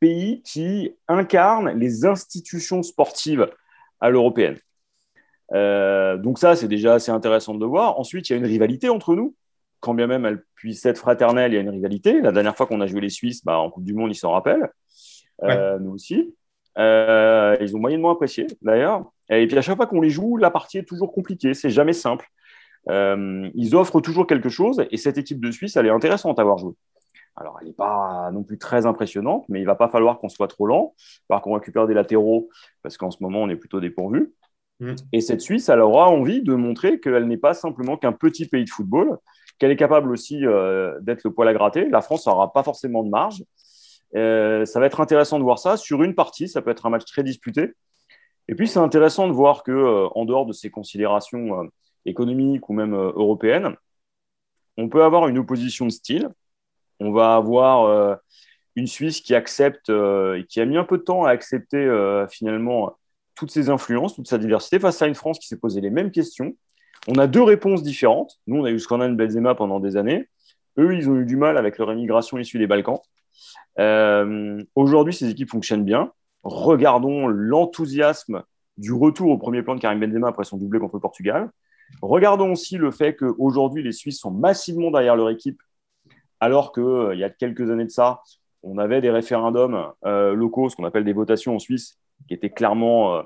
pays 0.00 0.42
qui 0.42 0.94
incarnent 1.08 1.70
les 1.70 2.04
institutions 2.04 2.82
sportives 2.82 3.48
à 4.00 4.10
l'européenne. 4.10 4.58
Euh, 5.52 6.16
donc 6.16 6.38
ça, 6.38 6.56
c'est 6.56 6.68
déjà 6.68 6.94
assez 6.94 7.10
intéressant 7.10 7.54
de 7.54 7.64
voir. 7.64 7.98
Ensuite, 7.98 8.28
il 8.28 8.32
y 8.32 8.34
a 8.34 8.38
une 8.38 8.46
rivalité 8.46 8.88
entre 8.88 9.14
nous. 9.14 9.34
Quand 9.80 9.94
bien 9.94 10.06
même 10.06 10.24
elle 10.24 10.42
puisse 10.54 10.84
être 10.86 10.98
fraternelle, 10.98 11.52
il 11.52 11.56
y 11.56 11.58
a 11.58 11.60
une 11.60 11.70
rivalité. 11.70 12.20
La 12.20 12.32
dernière 12.32 12.56
fois 12.56 12.66
qu'on 12.66 12.80
a 12.80 12.86
joué 12.86 13.00
les 13.00 13.10
Suisses, 13.10 13.44
bah, 13.44 13.58
en 13.58 13.70
Coupe 13.70 13.84
du 13.84 13.94
Monde, 13.94 14.10
ils 14.10 14.16
s'en 14.16 14.32
rappellent. 14.32 14.70
Euh, 15.44 15.78
nous 15.78 15.92
aussi. 15.92 16.34
Euh, 16.78 17.56
ils 17.60 17.76
ont 17.76 17.78
moyennement 17.78 18.10
apprécié, 18.10 18.46
d'ailleurs. 18.62 19.10
Et 19.30 19.46
puis 19.46 19.56
à 19.56 19.62
chaque 19.62 19.76
fois 19.76 19.86
qu'on 19.86 20.00
les 20.00 20.10
joue, 20.10 20.36
la 20.36 20.50
partie 20.50 20.78
est 20.78 20.88
toujours 20.88 21.12
compliquée. 21.12 21.54
C'est 21.54 21.70
jamais 21.70 21.92
simple. 21.92 22.26
ils 22.88 23.70
offrent 23.74 24.00
toujours 24.00 24.26
quelque 24.26 24.48
chose. 24.48 24.84
Et 24.90 24.96
cette 24.96 25.18
équipe 25.18 25.40
de 25.40 25.50
Suisse, 25.50 25.76
elle 25.76 25.86
est 25.86 25.90
intéressante 25.90 26.38
à 26.38 26.42
avoir 26.42 26.58
joué. 26.58 26.72
Alors, 27.36 27.58
elle 27.60 27.66
n'est 27.66 27.74
pas 27.74 28.30
non 28.32 28.42
plus 28.42 28.58
très 28.58 28.86
impressionnante, 28.86 29.44
mais 29.48 29.58
il 29.58 29.62
ne 29.62 29.66
va 29.66 29.74
pas 29.74 29.88
falloir 29.88 30.18
qu'on 30.18 30.28
soit 30.28 30.48
trop 30.48 30.66
lent. 30.66 30.94
Falloir 31.28 31.42
qu'on 31.42 31.52
récupère 31.52 31.86
des 31.86 31.94
latéraux, 31.94 32.48
parce 32.82 32.96
qu'en 32.96 33.10
ce 33.10 33.18
moment, 33.20 33.42
on 33.42 33.48
est 33.48 33.56
plutôt 33.56 33.80
dépourvu. 33.80 34.32
Mm. 34.80 34.94
Et 35.12 35.20
cette 35.20 35.40
Suisse, 35.42 35.68
elle 35.68 35.80
aura 35.80 36.08
envie 36.08 36.42
de 36.42 36.54
montrer 36.54 36.98
qu'elle 36.98 37.26
n'est 37.26 37.36
pas 37.36 37.54
simplement 37.54 37.96
qu'un 37.96 38.12
petit 38.12 38.46
pays 38.46 38.64
de 38.64 38.70
football, 38.70 39.18
qu'elle 39.58 39.70
est 39.70 39.76
capable 39.76 40.10
aussi 40.10 40.46
euh, 40.46 40.98
d'être 41.00 41.24
le 41.24 41.32
poil 41.32 41.48
à 41.48 41.52
gratter. 41.52 41.88
La 41.88 42.00
France 42.00 42.26
n'aura 42.26 42.52
pas 42.52 42.62
forcément 42.62 43.02
de 43.02 43.10
marge. 43.10 43.44
Euh, 44.14 44.64
ça 44.64 44.80
va 44.80 44.86
être 44.86 45.00
intéressant 45.00 45.38
de 45.38 45.44
voir 45.44 45.58
ça. 45.58 45.76
Sur 45.76 46.02
une 46.02 46.14
partie, 46.14 46.48
ça 46.48 46.62
peut 46.62 46.70
être 46.70 46.86
un 46.86 46.90
match 46.90 47.04
très 47.04 47.22
disputé. 47.22 47.72
Et 48.48 48.54
puis, 48.54 48.68
c'est 48.68 48.78
intéressant 48.78 49.28
de 49.28 49.32
voir 49.32 49.62
que, 49.62 49.72
euh, 49.72 50.08
en 50.14 50.24
dehors 50.24 50.46
de 50.46 50.52
ces 50.52 50.70
considérations 50.70 51.68
économiques 52.06 52.68
ou 52.70 52.72
même 52.72 52.94
européennes, 52.94 53.76
on 54.78 54.88
peut 54.88 55.02
avoir 55.02 55.28
une 55.28 55.38
opposition 55.38 55.86
de 55.86 55.90
style 55.90 56.30
on 57.00 57.12
va 57.12 57.36
avoir 57.36 57.84
euh, 57.84 58.14
une 58.74 58.86
Suisse 58.86 59.20
qui 59.20 59.34
accepte 59.34 59.90
euh, 59.90 60.38
et 60.38 60.44
qui 60.44 60.60
a 60.60 60.64
mis 60.64 60.76
un 60.76 60.84
peu 60.84 60.98
de 60.98 61.02
temps 61.02 61.24
à 61.24 61.30
accepter 61.30 61.78
euh, 61.78 62.26
finalement 62.28 62.96
toutes 63.34 63.50
ses 63.50 63.68
influences, 63.68 64.14
toute 64.14 64.28
sa 64.28 64.38
diversité, 64.38 64.78
face 64.78 65.02
à 65.02 65.06
une 65.06 65.14
France 65.14 65.38
qui 65.38 65.46
s'est 65.46 65.58
posé 65.58 65.80
les 65.80 65.90
mêmes 65.90 66.10
questions. 66.10 66.56
On 67.08 67.18
a 67.18 67.26
deux 67.26 67.42
réponses 67.42 67.82
différentes. 67.82 68.40
Nous, 68.46 68.60
on 68.60 68.64
a 68.64 68.70
eu 68.70 68.78
Scandale 68.78 69.14
Benzema 69.14 69.54
pendant 69.54 69.78
des 69.78 69.96
années. 69.96 70.28
Eux, 70.78 70.94
ils 70.94 71.08
ont 71.08 71.16
eu 71.16 71.24
du 71.24 71.36
mal 71.36 71.58
avec 71.58 71.78
leur 71.78 71.90
émigration 71.92 72.38
issue 72.38 72.58
des 72.58 72.66
Balkans. 72.66 73.00
Aujourd'hui, 74.74 75.14
ces 75.14 75.30
équipes 75.30 75.50
fonctionnent 75.50 75.84
bien. 75.84 76.12
regardons 76.42 77.28
l'enthousiasme 77.28 78.42
du 78.78 78.92
retour 78.92 79.30
au 79.30 79.38
premier 79.38 79.62
plan 79.62 79.74
de 79.74 79.80
Karim 79.80 80.00
Benzema 80.00 80.28
après 80.28 80.44
son 80.44 80.56
doublé 80.56 80.78
contre 80.78 80.96
le 80.96 81.00
Portugal. 81.00 81.50
Regardons 82.02 82.52
aussi 82.52 82.76
le 82.76 82.90
fait 82.90 83.16
qu'aujourd'hui, 83.16 83.82
les 83.82 83.92
Suisses 83.92 84.20
sont 84.20 84.30
massivement 84.30 84.90
derrière 84.90 85.16
leur 85.16 85.30
équipe, 85.30 85.60
alors 86.40 86.72
qu'il 86.72 86.82
euh, 86.82 87.14
y 87.14 87.24
a 87.24 87.30
quelques 87.30 87.70
années 87.70 87.84
de 87.84 87.90
ça, 87.90 88.22
on 88.62 88.78
avait 88.78 89.00
des 89.00 89.10
référendums 89.10 89.92
euh, 90.04 90.34
locaux, 90.34 90.68
ce 90.68 90.76
qu'on 90.76 90.84
appelle 90.84 91.04
des 91.04 91.12
votations 91.12 91.54
en 91.54 91.58
Suisse, 91.58 91.98
qui 92.28 92.34
étaient 92.34 92.50
clairement 92.50 93.16
euh, 93.16 93.22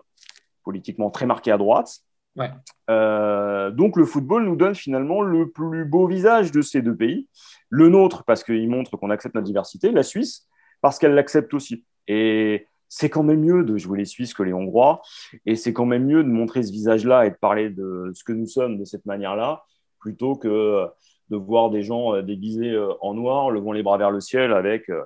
politiquement 0.64 1.10
très 1.10 1.26
marquées 1.26 1.52
à 1.52 1.58
droite. 1.58 2.00
donc 2.36 3.96
le 3.96 4.04
football 4.04 4.44
nous 4.44 4.56
donne 4.56 4.74
finalement 4.74 5.22
le 5.22 5.50
plus 5.50 5.84
beau 5.84 6.06
visage 6.06 6.52
de 6.52 6.62
ces 6.62 6.82
deux 6.82 6.96
pays. 6.96 7.28
Le 7.68 7.88
nôtre, 7.88 8.24
parce 8.24 8.44
qu'il 8.44 8.68
montre 8.68 8.96
qu'on 8.96 9.10
accepte 9.10 9.34
notre 9.34 9.46
diversité, 9.46 9.90
la 9.92 10.02
Suisse, 10.02 10.48
parce 10.80 10.98
qu'elle 10.98 11.14
l'accepte 11.14 11.54
aussi. 11.54 11.84
Et 12.08 12.66
c'est 12.88 13.08
quand 13.08 13.22
même 13.22 13.40
mieux 13.40 13.64
de 13.64 13.76
jouer 13.78 13.98
les 13.98 14.04
Suisses 14.04 14.34
que 14.34 14.42
les 14.42 14.52
Hongrois. 14.52 15.00
Et 15.46 15.54
c'est 15.54 15.72
quand 15.72 15.86
même 15.86 16.04
mieux 16.04 16.24
de 16.24 16.28
montrer 16.28 16.62
ce 16.62 16.72
visage-là 16.72 17.26
et 17.26 17.30
de 17.30 17.36
parler 17.36 17.70
de 17.70 18.10
ce 18.14 18.24
que 18.24 18.32
nous 18.32 18.46
sommes 18.46 18.78
de 18.78 18.84
cette 18.84 19.06
manière-là, 19.06 19.64
plutôt 20.00 20.34
que 20.34 20.86
de 21.30 21.36
voir 21.36 21.70
des 21.70 21.82
gens 21.82 22.14
euh, 22.14 22.22
déguisés 22.22 22.72
euh, 22.72 22.92
en 23.00 23.14
noir, 23.14 23.50
levant 23.50 23.72
les 23.72 23.82
bras 23.82 23.96
vers 23.96 24.10
le 24.10 24.20
ciel 24.20 24.52
avec 24.52 24.90
euh, 24.90 25.02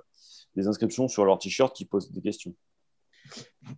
des 0.57 0.67
inscriptions 0.67 1.07
sur 1.07 1.25
leur 1.25 1.39
t-shirt 1.39 1.75
qui 1.77 1.85
posent 1.85 2.11
des 2.11 2.23
questions. 2.23 2.55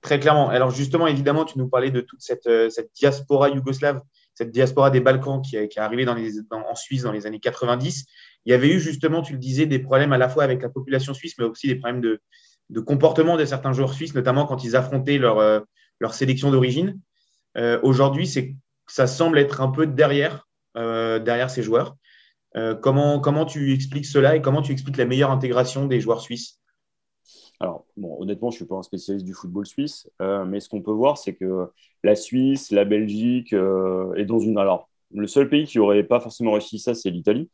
Très 0.01 0.19
clairement. 0.19 0.49
Alors 0.49 0.71
justement, 0.71 1.07
évidemment, 1.07 1.45
tu 1.45 1.59
nous 1.59 1.69
parlais 1.69 1.91
de 1.91 2.01
toute 2.01 2.21
cette, 2.21 2.49
diaspora 2.95 3.49
yougoslave, 3.49 4.01
cette 4.35 4.51
diaspora 4.51 4.91
des 4.91 5.01
Balkans 5.01 5.41
qui, 5.41 5.57
est 5.57 5.79
arrivée 5.79 6.07
en 6.09 6.75
Suisse 6.75 7.03
dans 7.03 7.13
les 7.13 7.27
années 7.27 7.39
90. 7.39 8.07
Il 8.45 8.51
y 8.51 8.55
avait 8.55 8.69
eu 8.69 8.81
justement, 8.81 9.23
tu 9.23 9.35
le 9.35 9.39
disais, 9.39 9.67
des 9.67 9.79
problèmes 9.79 10.13
à 10.13 10.19
la 10.19 10.29
fois 10.29 10.43
avec 10.43 10.63
la 10.63 10.69
population 10.69 11.15
suisse, 11.15 11.35
mais 11.39 11.45
aussi 11.45 11.69
des 11.69 11.77
problèmes 11.77 12.01
de, 12.01 12.81
comportement 12.81 13.37
de 13.37 13.45
certains 13.45 13.73
joueurs 13.73 13.95
suisses, 13.95 14.15
notamment 14.15 14.47
quand 14.47 14.65
ils 14.65 14.75
affrontaient 14.75 15.19
leur, 15.19 15.65
sélection 16.11 16.51
d'origine. 16.51 17.01
Aujourd'hui, 17.85 18.29
ça 18.89 19.07
semble 19.07 19.39
être 19.39 19.61
un 19.61 19.69
peu 19.69 19.87
derrière 19.87 20.45
ces 20.75 21.63
joueurs. 21.63 21.97
Comment, 22.81 23.21
comment 23.21 23.45
tu 23.45 23.73
expliques 23.73 24.07
cela 24.07 24.37
et 24.37 24.43
comment 24.43 24.63
tu 24.63 24.73
expliques 24.73 24.97
la 24.97 25.05
meilleure 25.07 25.31
intégration 25.31 25.87
des 25.87 26.01
joueurs 26.01 26.21
suisses? 26.21 26.59
Alors, 27.61 27.87
bon, 27.97 28.17
honnêtement, 28.21 28.51
je 28.51 28.57
ne 28.57 28.59
suis 28.59 28.67
pas 28.67 28.77
un 28.77 28.83
spécialiste 28.83 29.25
du 29.25 29.35
football 29.35 29.67
suisse, 29.67 30.11
mais 30.21 30.61
ce 30.61 30.69
qu'on 30.69 30.83
peut 30.83 30.93
voir, 30.93 31.19
c'est 31.19 31.35
que 31.35 31.69
la 32.03 32.15
Suisse, 32.15 32.71
la 32.71 32.85
Belgique 32.85 33.53
est 33.53 34.25
dans 34.25 34.39
une. 34.39 34.59
Alors, 34.59 34.89
le 35.15 35.27
seul 35.27 35.49
pays 35.49 35.67
qui 35.67 35.79
n'aurait 35.79 36.03
pas 36.03 36.21
forcément 36.21 36.53
réussi 36.53 36.79
ça, 36.79 36.95
c'est 36.95 37.11
l'Italie. 37.11 37.51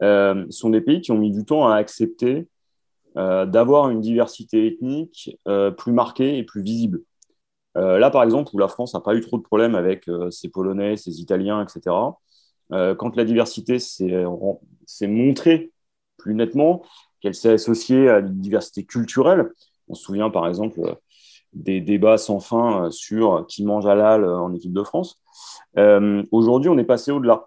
sont 0.00 0.70
des 0.70 0.80
pays 0.80 1.00
qui 1.00 1.12
ont 1.12 1.18
mis 1.18 1.32
du 1.32 1.44
temps 1.44 1.68
à 1.68 1.76
accepter 1.76 2.48
euh, 3.16 3.46
d'avoir 3.46 3.90
une 3.90 4.00
diversité 4.00 4.66
ethnique 4.66 5.38
euh, 5.46 5.70
plus 5.70 5.92
marquée 5.92 6.36
et 6.36 6.42
plus 6.42 6.62
visible. 6.62 7.00
Euh, 7.76 7.98
là, 7.98 8.10
par 8.10 8.24
exemple, 8.24 8.50
où 8.54 8.58
la 8.58 8.66
France 8.66 8.94
n'a 8.94 9.00
pas 9.00 9.14
eu 9.14 9.20
trop 9.20 9.38
de 9.38 9.42
problèmes 9.42 9.76
avec 9.76 10.10
ses 10.30 10.48
Polonais, 10.48 10.96
ses 10.96 11.20
Italiens, 11.20 11.62
etc., 11.62 11.94
quand 12.70 13.16
la 13.16 13.24
diversité 13.24 13.78
s'est 13.78 15.06
montrée 15.06 15.70
plus 16.16 16.34
nettement, 16.34 16.82
qu'elle 17.20 17.34
s'est 17.34 17.52
associée 17.52 18.08
à 18.08 18.18
une 18.18 18.40
diversité 18.40 18.84
culturelle, 18.84 19.50
on 19.88 19.94
se 19.94 20.02
souvient 20.02 20.30
par 20.30 20.48
exemple 20.48 20.80
des 21.52 21.80
débats 21.80 22.18
sans 22.18 22.40
fin 22.40 22.90
sur 22.90 23.46
qui 23.46 23.64
mange 23.64 23.86
halal 23.86 24.24
en 24.24 24.52
équipe 24.54 24.72
de 24.72 24.82
France. 24.82 25.20
Aujourd'hui, 26.32 26.70
on 26.70 26.78
est 26.78 26.84
passé 26.84 27.12
au-delà. 27.12 27.46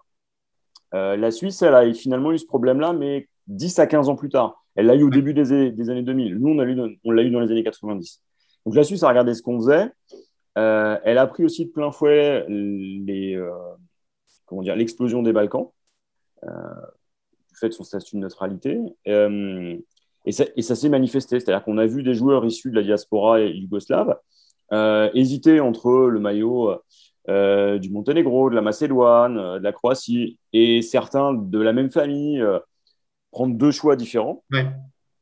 la 0.92 1.30
Suisse, 1.30 1.60
elle 1.62 1.74
a 1.74 1.92
finalement 1.92 2.32
eu 2.32 2.38
ce 2.38 2.46
problème-là, 2.46 2.92
mais 2.92 3.28
10 3.48 3.78
à 3.78 3.86
15 3.86 4.08
ans 4.08 4.16
plus 4.16 4.28
tard. 4.28 4.62
Elle 4.76 4.86
l'a 4.86 4.94
eu 4.94 5.02
au 5.02 5.10
début 5.10 5.34
des, 5.34 5.50
années 5.52 6.02
2000. 6.02 6.36
Nous, 6.38 6.50
on, 6.50 7.10
l'a 7.10 7.22
eu 7.22 7.30
dans 7.30 7.40
les 7.40 7.50
années 7.50 7.64
90. 7.64 8.22
Donc 8.64 8.76
la 8.76 8.84
Suisse 8.84 9.02
a 9.02 9.08
regardé 9.08 9.34
ce 9.34 9.42
qu'on 9.42 9.58
faisait. 9.58 9.90
Euh, 10.56 10.98
elle 11.04 11.18
a 11.18 11.26
pris 11.26 11.44
aussi 11.44 11.66
de 11.66 11.70
plein 11.70 11.90
fouet 11.90 12.44
les, 12.48 13.34
euh, 13.34 13.50
comment 14.48 14.62
dire, 14.62 14.76
l'explosion 14.76 15.22
des 15.22 15.32
Balkans, 15.32 15.70
euh, 16.44 16.48
du 17.48 17.56
fait 17.56 17.68
de 17.68 17.74
son 17.74 17.84
statut 17.84 18.16
de 18.16 18.20
neutralité. 18.20 18.80
et 19.06 20.32
ça, 20.32 20.44
et 20.56 20.62
ça 20.62 20.74
s'est 20.74 20.88
manifesté. 20.88 21.40
C'est-à-dire 21.40 21.64
qu'on 21.64 21.78
a 21.78 21.86
vu 21.86 22.02
des 22.02 22.14
joueurs 22.14 22.44
issus 22.44 22.70
de 22.70 22.76
la 22.76 22.82
diaspora 22.82 23.40
yougoslave 23.40 24.16
hésiter 25.14 25.60
entre 25.60 26.08
le 26.08 26.20
maillot 26.20 26.74
du 27.26 27.90
Monténégro, 27.90 28.50
de 28.50 28.54
la 28.54 28.60
Macédoine, 28.60 29.58
de 29.58 29.62
la 29.62 29.72
Croatie, 29.72 30.38
et 30.52 30.82
certains 30.82 31.34
de 31.34 31.58
la 31.58 31.72
même 31.72 31.90
famille 31.90 32.44
prendre 33.30 33.54
deux 33.54 33.70
choix 33.70 33.96
différents. 33.96 34.44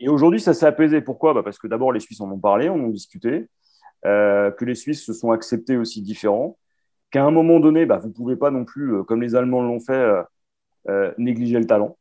Et 0.00 0.08
aujourd'hui, 0.08 0.40
ça 0.40 0.54
s'est 0.54 0.66
apaisé. 0.66 1.00
Pourquoi? 1.00 1.34
Bah 1.34 1.42
Parce 1.42 1.58
que 1.58 1.66
d'abord, 1.66 1.92
les 1.92 2.00
Suisses 2.00 2.20
en 2.20 2.30
ont 2.30 2.38
parlé, 2.38 2.68
en 2.68 2.78
ont 2.78 2.88
discuté, 2.88 3.48
euh, 4.04 4.50
que 4.50 4.64
les 4.64 4.74
Suisses 4.74 5.04
se 5.04 5.12
sont 5.12 5.30
acceptés 5.30 5.76
aussi 5.76 6.02
différents, 6.02 6.58
qu'à 7.10 7.24
un 7.24 7.30
moment 7.30 7.60
donné, 7.60 7.86
bah, 7.86 7.98
vous 7.98 8.08
ne 8.08 8.12
pouvez 8.12 8.36
pas 8.36 8.50
non 8.50 8.64
plus, 8.64 8.94
euh, 8.94 9.02
comme 9.02 9.22
les 9.22 9.34
Allemands 9.34 9.62
l'ont 9.62 9.80
fait, 9.80 10.24
euh, 10.88 11.12
négliger 11.18 11.58
le 11.58 11.66
talent. 11.66 11.96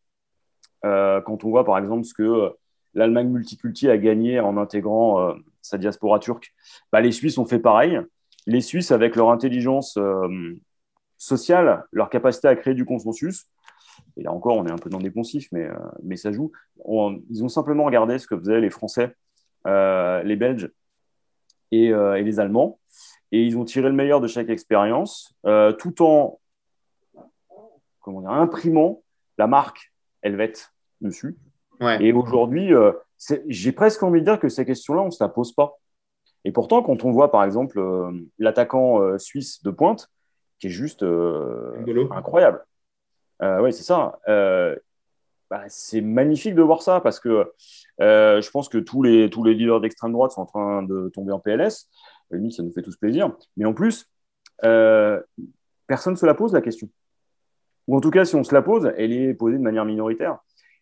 quand 0.84 1.44
on 1.44 1.50
voit 1.50 1.66
par 1.66 1.80
exemple 1.80 2.04
ce 2.06 2.14
que 2.14 2.54
l'Allemagne 2.94 3.30
multiculti 3.30 3.90
a 3.90 3.98
gagné 3.98 4.40
en 4.40 4.58
intégrant 4.58 5.36
sa 5.62 5.78
diaspora 5.78 6.20
turque, 6.20 6.54
bah, 6.92 7.02
les 7.02 7.12
Suisses 7.12 7.38
ont 7.38 7.46
fait 7.46 7.60
pareil. 7.60 8.00
Les 8.46 8.62
Suisses, 8.62 8.92
avec 8.92 9.16
leur 9.16 9.32
intelligence 9.32 9.98
sociale, 11.18 11.86
leur 11.92 12.10
capacité 12.10 12.48
à 12.48 12.56
créer 12.56 12.76
du 12.76 12.86
consensus, 12.86 13.48
et 14.18 14.24
là 14.24 14.32
encore, 14.32 14.58
on 14.58 14.66
est 14.66 14.72
un 14.72 14.78
peu 14.78 14.90
dans 14.90 15.00
des 15.00 15.12
poncifs, 15.12 15.48
mais, 15.52 15.68
euh, 15.68 16.16
ça 16.16 16.32
joue. 16.32 16.52
ils 17.30 17.44
ont 17.44 17.50
simplement 17.50 17.86
regardé 17.86 18.18
ce 18.20 18.28
que 18.28 18.38
faisaient 18.38 18.62
les 18.62 18.70
Français, 18.70 19.16
euh, 19.68 20.24
les 20.24 20.36
Belges 20.36 20.72
euh, 21.74 22.14
et, 22.16 22.24
les 22.24 22.40
Allemands, 22.40 22.80
et 23.32 23.44
ils 23.44 23.58
ont 23.58 23.66
tiré 23.66 23.90
le 23.90 23.96
meilleur 23.96 24.22
de 24.22 24.28
chaque 24.28 24.50
expérience, 24.50 25.34
tout 25.44 26.04
en 26.04 26.40
comment 28.02 28.22
dire, 28.22 28.32
imprimant 28.32 29.02
la 29.38 29.48
marque 29.48 29.92
Helvet 30.22 30.54
dessus. 31.02 31.38
Et 32.00 32.14
aujourd'hui, 32.14 32.72
j'ai 33.48 33.72
presque 33.72 34.04
envie 34.04 34.22
de 34.22 34.26
dire 34.26 34.40
que 34.40 34.50
ces 34.50 34.66
questions-là, 34.66 35.02
on 35.02 35.08
ne 35.08 35.12
se 35.12 35.24
la 35.24 35.30
pose 35.30 35.54
pas. 35.54 35.78
Et 36.46 36.52
pourtant, 36.52 36.84
quand 36.84 37.04
on 37.04 37.12
voit 37.12 37.32
par 37.32 37.44
exemple 37.44 37.82
l'attaquant 38.38 39.18
suisse 39.18 39.64
de 39.64 39.72
pointe, 39.72 40.10
qui 40.60 40.68
est 40.68 40.70
juste 40.70 41.04
incroyable, 41.04 42.64
euh, 43.42 43.62
oui, 43.62 43.74
c'est 43.74 43.84
ça. 43.84 44.20
Euh, 44.28 44.76
bah, 45.50 45.64
c'est 45.68 46.02
magnifique 46.02 46.56
de 46.56 46.62
voir 46.62 46.82
ça 46.82 47.02
parce 47.02 47.20
que 47.20 47.52
euh, 48.02 48.42
je 48.42 48.50
pense 48.50 48.70
que 48.70 48.78
tous 48.78 49.04
les, 49.04 49.30
tous 49.30 49.44
les 49.44 49.54
leaders 49.54 49.82
d'extrême 49.82 50.12
droite 50.12 50.32
sont 50.32 50.42
en 50.42 50.46
train 50.46 50.84
de 50.84 51.10
tomber 51.14 51.32
en 51.32 51.40
PLS. 51.40 51.90
Limite, 52.32 52.54
ça 52.54 52.64
nous 52.64 52.72
fait 52.72 52.82
tous 52.82 52.98
plaisir. 52.98 53.36
Mais 53.58 53.66
en 53.66 53.74
plus, 53.74 54.10
personne 54.62 56.14
ne 56.14 56.18
se 56.18 56.26
la 56.26 56.34
pose 56.34 56.54
la 56.54 56.62
question. 56.62 56.90
Ou 57.88 57.96
en 57.96 58.02
tout 58.02 58.12
cas, 58.12 58.26
si 58.26 58.36
on 58.36 58.44
se 58.44 58.54
la 58.54 58.62
pose, 58.62 58.92
elle 58.98 59.14
est 59.14 59.34
posée 59.34 59.58
de 59.58 59.64
manière 59.64 59.86
minoritaire. 59.86 60.40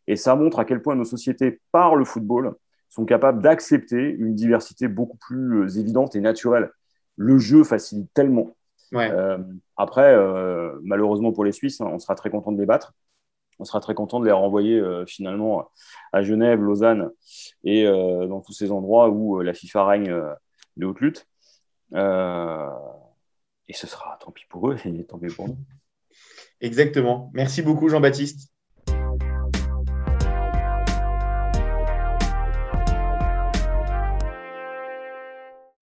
Et 0.08 0.15
ça 0.15 0.36
montre 0.36 0.60
à 0.60 0.65
quel 0.65 0.82
point 0.82 0.95
nos 0.95 1.03
sociétés, 1.03 1.60
par 1.71 1.95
le 1.95 2.06
football, 2.06 2.56
sont 2.89 3.06
capables 3.06 3.41
d'accepter 3.41 3.97
une 3.97 4.36
diversité 4.36 4.88
beaucoup 4.88 5.17
plus 5.17 5.77
évidente 5.77 6.15
et 6.15 6.21
naturelle. 6.21 6.71
Le 7.17 7.38
jeu 7.39 7.63
facilite 7.63 8.13
tellement 8.13 8.56
euh, 8.95 9.38
après, 9.77 10.13
euh, 10.13 10.79
malheureusement 10.84 11.32
pour 11.32 11.43
les 11.43 11.51
Suisses, 11.51 11.82
hein, 11.82 11.89
on 11.91 11.99
sera 11.99 12.15
très 12.15 12.29
content 12.29 12.51
de 12.51 12.60
les 12.60 12.65
battre. 12.65 12.93
On 13.60 13.65
sera 13.65 13.79
très 13.79 13.93
content 13.93 14.19
de 14.19 14.25
les 14.25 14.32
renvoyer 14.32 14.79
euh, 14.79 15.06
finalement 15.06 15.69
à 16.12 16.23
Genève, 16.23 16.62
Lausanne 16.62 17.12
et 17.63 17.86
dans 17.86 18.41
tous 18.41 18.53
ces 18.53 18.71
endroits 18.71 19.10
où 19.10 19.41
la 19.41 19.53
FIFA 19.53 19.86
règne 19.86 20.21
de 20.77 20.86
haute 20.86 20.99
lutte. 20.99 21.27
Et 21.93 23.73
ce 23.73 23.88
sera 23.88 24.17
tant 24.19 24.32
pis 24.32 24.45
pour 24.49 24.69
eux 24.69 24.77
et 24.86 25.06
tant 25.06 25.19
pis 25.19 25.34
pour 25.34 25.47
nous. 25.47 25.58
Exactement. 26.62 27.29
Merci 27.34 27.62
beaucoup, 27.62 27.89
Jean-Baptiste. 27.89 28.53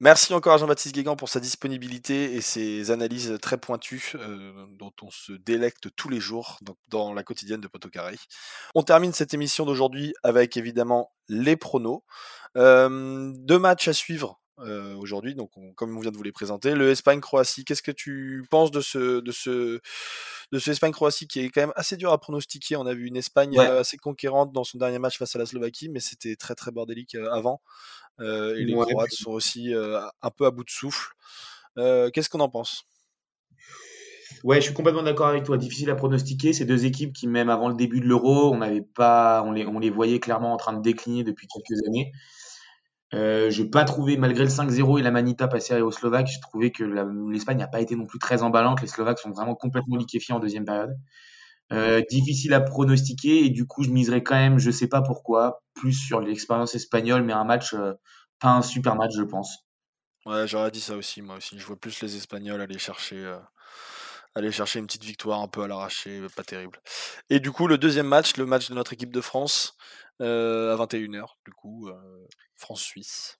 Merci 0.03 0.33
encore 0.33 0.55
à 0.55 0.57
Jean-Baptiste 0.57 0.95
Guégan 0.95 1.15
pour 1.15 1.29
sa 1.29 1.39
disponibilité 1.39 2.33
et 2.33 2.41
ses 2.41 2.89
analyses 2.89 3.37
très 3.39 3.59
pointues 3.59 4.13
euh, 4.15 4.65
dont 4.79 4.91
on 5.03 5.11
se 5.11 5.31
délecte 5.31 5.95
tous 5.95 6.09
les 6.09 6.19
jours 6.19 6.57
dans 6.87 7.13
la 7.13 7.21
quotidienne 7.21 7.61
de 7.61 7.67
Poteau 7.67 7.89
Carré. 7.89 8.15
On 8.73 8.81
termine 8.81 9.13
cette 9.13 9.35
émission 9.35 9.63
d'aujourd'hui 9.63 10.15
avec 10.23 10.57
évidemment 10.57 11.11
les 11.27 11.55
pronos. 11.55 12.01
Euh, 12.57 13.31
deux 13.35 13.59
matchs 13.59 13.89
à 13.89 13.93
suivre 13.93 14.40
euh, 14.59 14.95
aujourd'hui, 14.95 15.33
donc 15.33 15.51
comme 15.75 15.97
on 15.97 16.01
vient 16.01 16.11
de 16.11 16.17
vous 16.17 16.23
les 16.23 16.31
présenter. 16.31 16.75
Le 16.75 16.91
Espagne-Croatie, 16.91 17.65
qu'est-ce 17.65 17.81
que 17.81 17.91
tu 17.91 18.43
penses 18.49 18.71
de 18.71 18.81
ce, 18.81 19.19
de 19.19 19.31
ce, 19.31 19.79
de 20.51 20.59
ce 20.59 20.71
Espagne-Croatie 20.71 21.27
qui 21.27 21.39
est 21.39 21.49
quand 21.49 21.61
même 21.61 21.73
assez 21.75 21.97
dur 21.97 22.11
à 22.11 22.19
pronostiquer? 22.19 22.75
On 22.75 22.85
a 22.85 22.93
vu 22.93 23.07
une 23.07 23.17
Espagne 23.17 23.57
assez 23.59 23.97
conquérante 23.97 24.51
dans 24.51 24.63
son 24.63 24.77
dernier 24.77 24.99
match 24.99 25.17
face 25.17 25.35
à 25.35 25.39
la 25.39 25.45
Slovaquie, 25.45 25.89
mais 25.89 25.99
c'était 25.99 26.35
très 26.35 26.55
très 26.55 26.71
bordélique 26.71 27.15
avant. 27.15 27.61
Euh, 28.19 28.55
et 28.55 28.65
les 28.65 28.73
Croates 28.73 29.11
sont 29.11 29.31
aussi 29.31 29.73
euh, 29.73 29.99
un 30.21 30.29
peu 30.29 30.45
à 30.45 30.51
bout 30.51 30.63
de 30.63 30.69
souffle. 30.69 31.13
Euh, 31.77 32.09
qu'est-ce 32.11 32.29
qu'on 32.29 32.39
en 32.39 32.49
pense? 32.49 32.83
Ouais, 34.43 34.57
je 34.57 34.65
suis 34.65 34.73
complètement 34.73 35.03
d'accord 35.03 35.27
avec 35.27 35.43
toi. 35.43 35.57
Difficile 35.57 35.89
à 35.89 35.95
pronostiquer. 35.95 36.53
Ces 36.53 36.65
deux 36.65 36.85
équipes 36.85 37.13
qui, 37.13 37.27
même 37.27 37.49
avant 37.49 37.69
le 37.69 37.75
début 37.75 37.99
de 37.99 38.07
l'Euro, 38.07 38.53
on 38.53 38.57
n'avait 38.57 38.81
pas, 38.81 39.43
on 39.45 39.51
les, 39.51 39.65
on 39.65 39.79
les 39.79 39.89
voyait 39.89 40.19
clairement 40.19 40.53
en 40.53 40.57
train 40.57 40.73
de 40.73 40.81
décliner 40.81 41.23
depuis 41.23 41.47
quelques 41.47 41.85
années. 41.87 42.11
Euh, 43.13 43.49
j'ai 43.49 43.65
pas 43.65 43.83
trouvé, 43.83 44.15
malgré 44.15 44.43
le 44.43 44.49
5-0 44.49 44.99
et 44.99 45.01
la 45.01 45.11
Manita 45.11 45.47
passée 45.47 45.81
aux 45.81 45.91
Slovaques, 45.91 46.27
j'ai 46.27 46.39
trouvé 46.39 46.71
que 46.71 46.83
l'Espagne 47.29 47.57
n'a 47.57 47.67
pas 47.67 47.81
été 47.81 47.95
non 47.95 48.05
plus 48.05 48.19
très 48.19 48.41
emballante. 48.41 48.81
Les 48.81 48.87
Slovaques 48.87 49.19
sont 49.19 49.31
vraiment 49.31 49.55
complètement 49.55 49.97
liquéfiés 49.97 50.33
en 50.33 50.39
deuxième 50.39 50.65
période. 50.65 50.95
Euh, 51.73 52.01
difficile 52.09 52.53
à 52.53 52.59
pronostiquer 52.59 53.45
et 53.45 53.49
du 53.49 53.65
coup, 53.65 53.83
je 53.83 53.89
miserais 53.89 54.23
quand 54.23 54.35
même, 54.35 54.59
je 54.59 54.71
sais 54.71 54.87
pas 54.87 55.01
pourquoi, 55.01 55.63
plus 55.73 55.93
sur 55.93 56.19
l'expérience 56.19 56.75
espagnole, 56.75 57.23
mais 57.23 57.31
un 57.31 57.45
match, 57.45 57.73
euh, 57.73 57.93
pas 58.39 58.49
un 58.49 58.61
super 58.61 58.95
match, 58.95 59.11
je 59.15 59.23
pense. 59.23 59.59
Ouais, 60.25 60.47
j'aurais 60.47 60.71
dit 60.71 60.81
ça 60.81 60.95
aussi, 60.95 61.21
moi 61.21 61.37
aussi. 61.37 61.57
Je 61.57 61.65
vois 61.65 61.77
plus 61.77 62.01
les 62.01 62.17
Espagnols 62.17 62.59
aller 62.59 62.77
chercher, 62.77 63.15
euh, 63.15 63.37
aller 64.35 64.51
chercher 64.51 64.79
une 64.79 64.85
petite 64.85 65.05
victoire 65.05 65.39
un 65.39 65.47
peu 65.47 65.63
à 65.63 65.67
l'arraché, 65.67 66.21
pas 66.35 66.43
terrible. 66.43 66.77
Et 67.29 67.39
du 67.39 67.51
coup, 67.51 67.67
le 67.67 67.77
deuxième 67.77 68.07
match, 68.07 68.35
le 68.35 68.45
match 68.45 68.69
de 68.69 68.75
notre 68.75 68.91
équipe 68.91 69.13
de 69.13 69.21
France, 69.21 69.77
à 70.21 70.75
21h, 70.75 71.25
du 71.45 71.51
coup, 71.51 71.89
France-Suisse. 72.55 73.39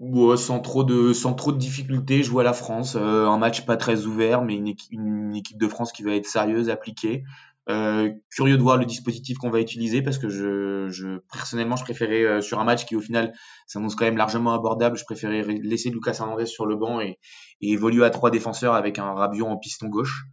Ouais, 0.00 0.38
sans 0.38 0.60
trop 0.60 0.82
de 0.82 1.12
sans 1.12 1.34
trop 1.34 1.52
de 1.52 1.58
difficultés, 1.58 2.22
je 2.22 2.30
vois 2.30 2.42
la 2.42 2.54
France, 2.54 2.96
euh, 2.96 3.26
un 3.26 3.36
match 3.36 3.66
pas 3.66 3.76
très 3.76 4.06
ouvert, 4.06 4.42
mais 4.42 4.54
une, 4.54 5.36
équipe 5.36 5.58
de 5.58 5.68
France 5.68 5.92
qui 5.92 6.02
va 6.02 6.14
être 6.14 6.26
sérieuse, 6.26 6.70
appliquée. 6.70 7.22
Euh, 7.68 8.10
curieux 8.30 8.56
de 8.56 8.62
voir 8.62 8.78
le 8.78 8.86
dispositif 8.86 9.36
qu'on 9.36 9.50
va 9.50 9.60
utiliser 9.60 10.00
parce 10.00 10.16
que 10.16 10.30
je, 10.30 11.18
personnellement 11.30 11.76
je 11.76 11.84
préférais 11.84 12.24
euh, 12.24 12.40
sur 12.40 12.58
un 12.58 12.64
match 12.64 12.86
qui 12.86 12.96
au 12.96 13.00
final 13.00 13.34
s'annonce 13.66 13.94
quand 13.94 14.06
même 14.06 14.16
largement 14.16 14.54
abordable, 14.54 14.96
je 14.96 15.04
préférais 15.04 15.42
laisser 15.42 15.90
Lucas 15.90 16.16
Hernandez 16.18 16.46
sur 16.46 16.64
le 16.64 16.76
banc 16.76 17.02
et, 17.02 17.18
et, 17.60 17.72
évoluer 17.72 18.04
à 18.04 18.10
trois 18.10 18.30
défenseurs 18.30 18.72
avec 18.72 18.98
un 18.98 19.12
Rabiot 19.12 19.46
en 19.46 19.58
piston 19.58 19.88
gauche. 19.88 20.24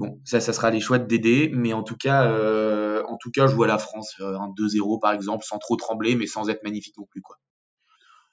Bon, 0.00 0.20
ça, 0.24 0.40
ça 0.40 0.52
sera 0.52 0.70
les 0.70 0.80
choix 0.80 0.98
de 0.98 1.06
Dédé, 1.06 1.50
mais 1.54 1.72
en 1.72 1.84
tout 1.84 1.96
cas, 1.96 2.24
euh, 2.24 3.04
en 3.04 3.16
tout 3.16 3.30
cas, 3.30 3.46
je 3.46 3.54
vois 3.54 3.68
la 3.68 3.78
France 3.78 4.16
un 4.18 4.48
2-0 4.58 4.98
par 5.00 5.12
exemple, 5.12 5.44
sans 5.44 5.58
trop 5.58 5.76
trembler, 5.76 6.16
mais 6.16 6.26
sans 6.26 6.48
être 6.48 6.64
magnifique 6.64 6.96
non 6.98 7.06
plus 7.08 7.22
quoi 7.22 7.36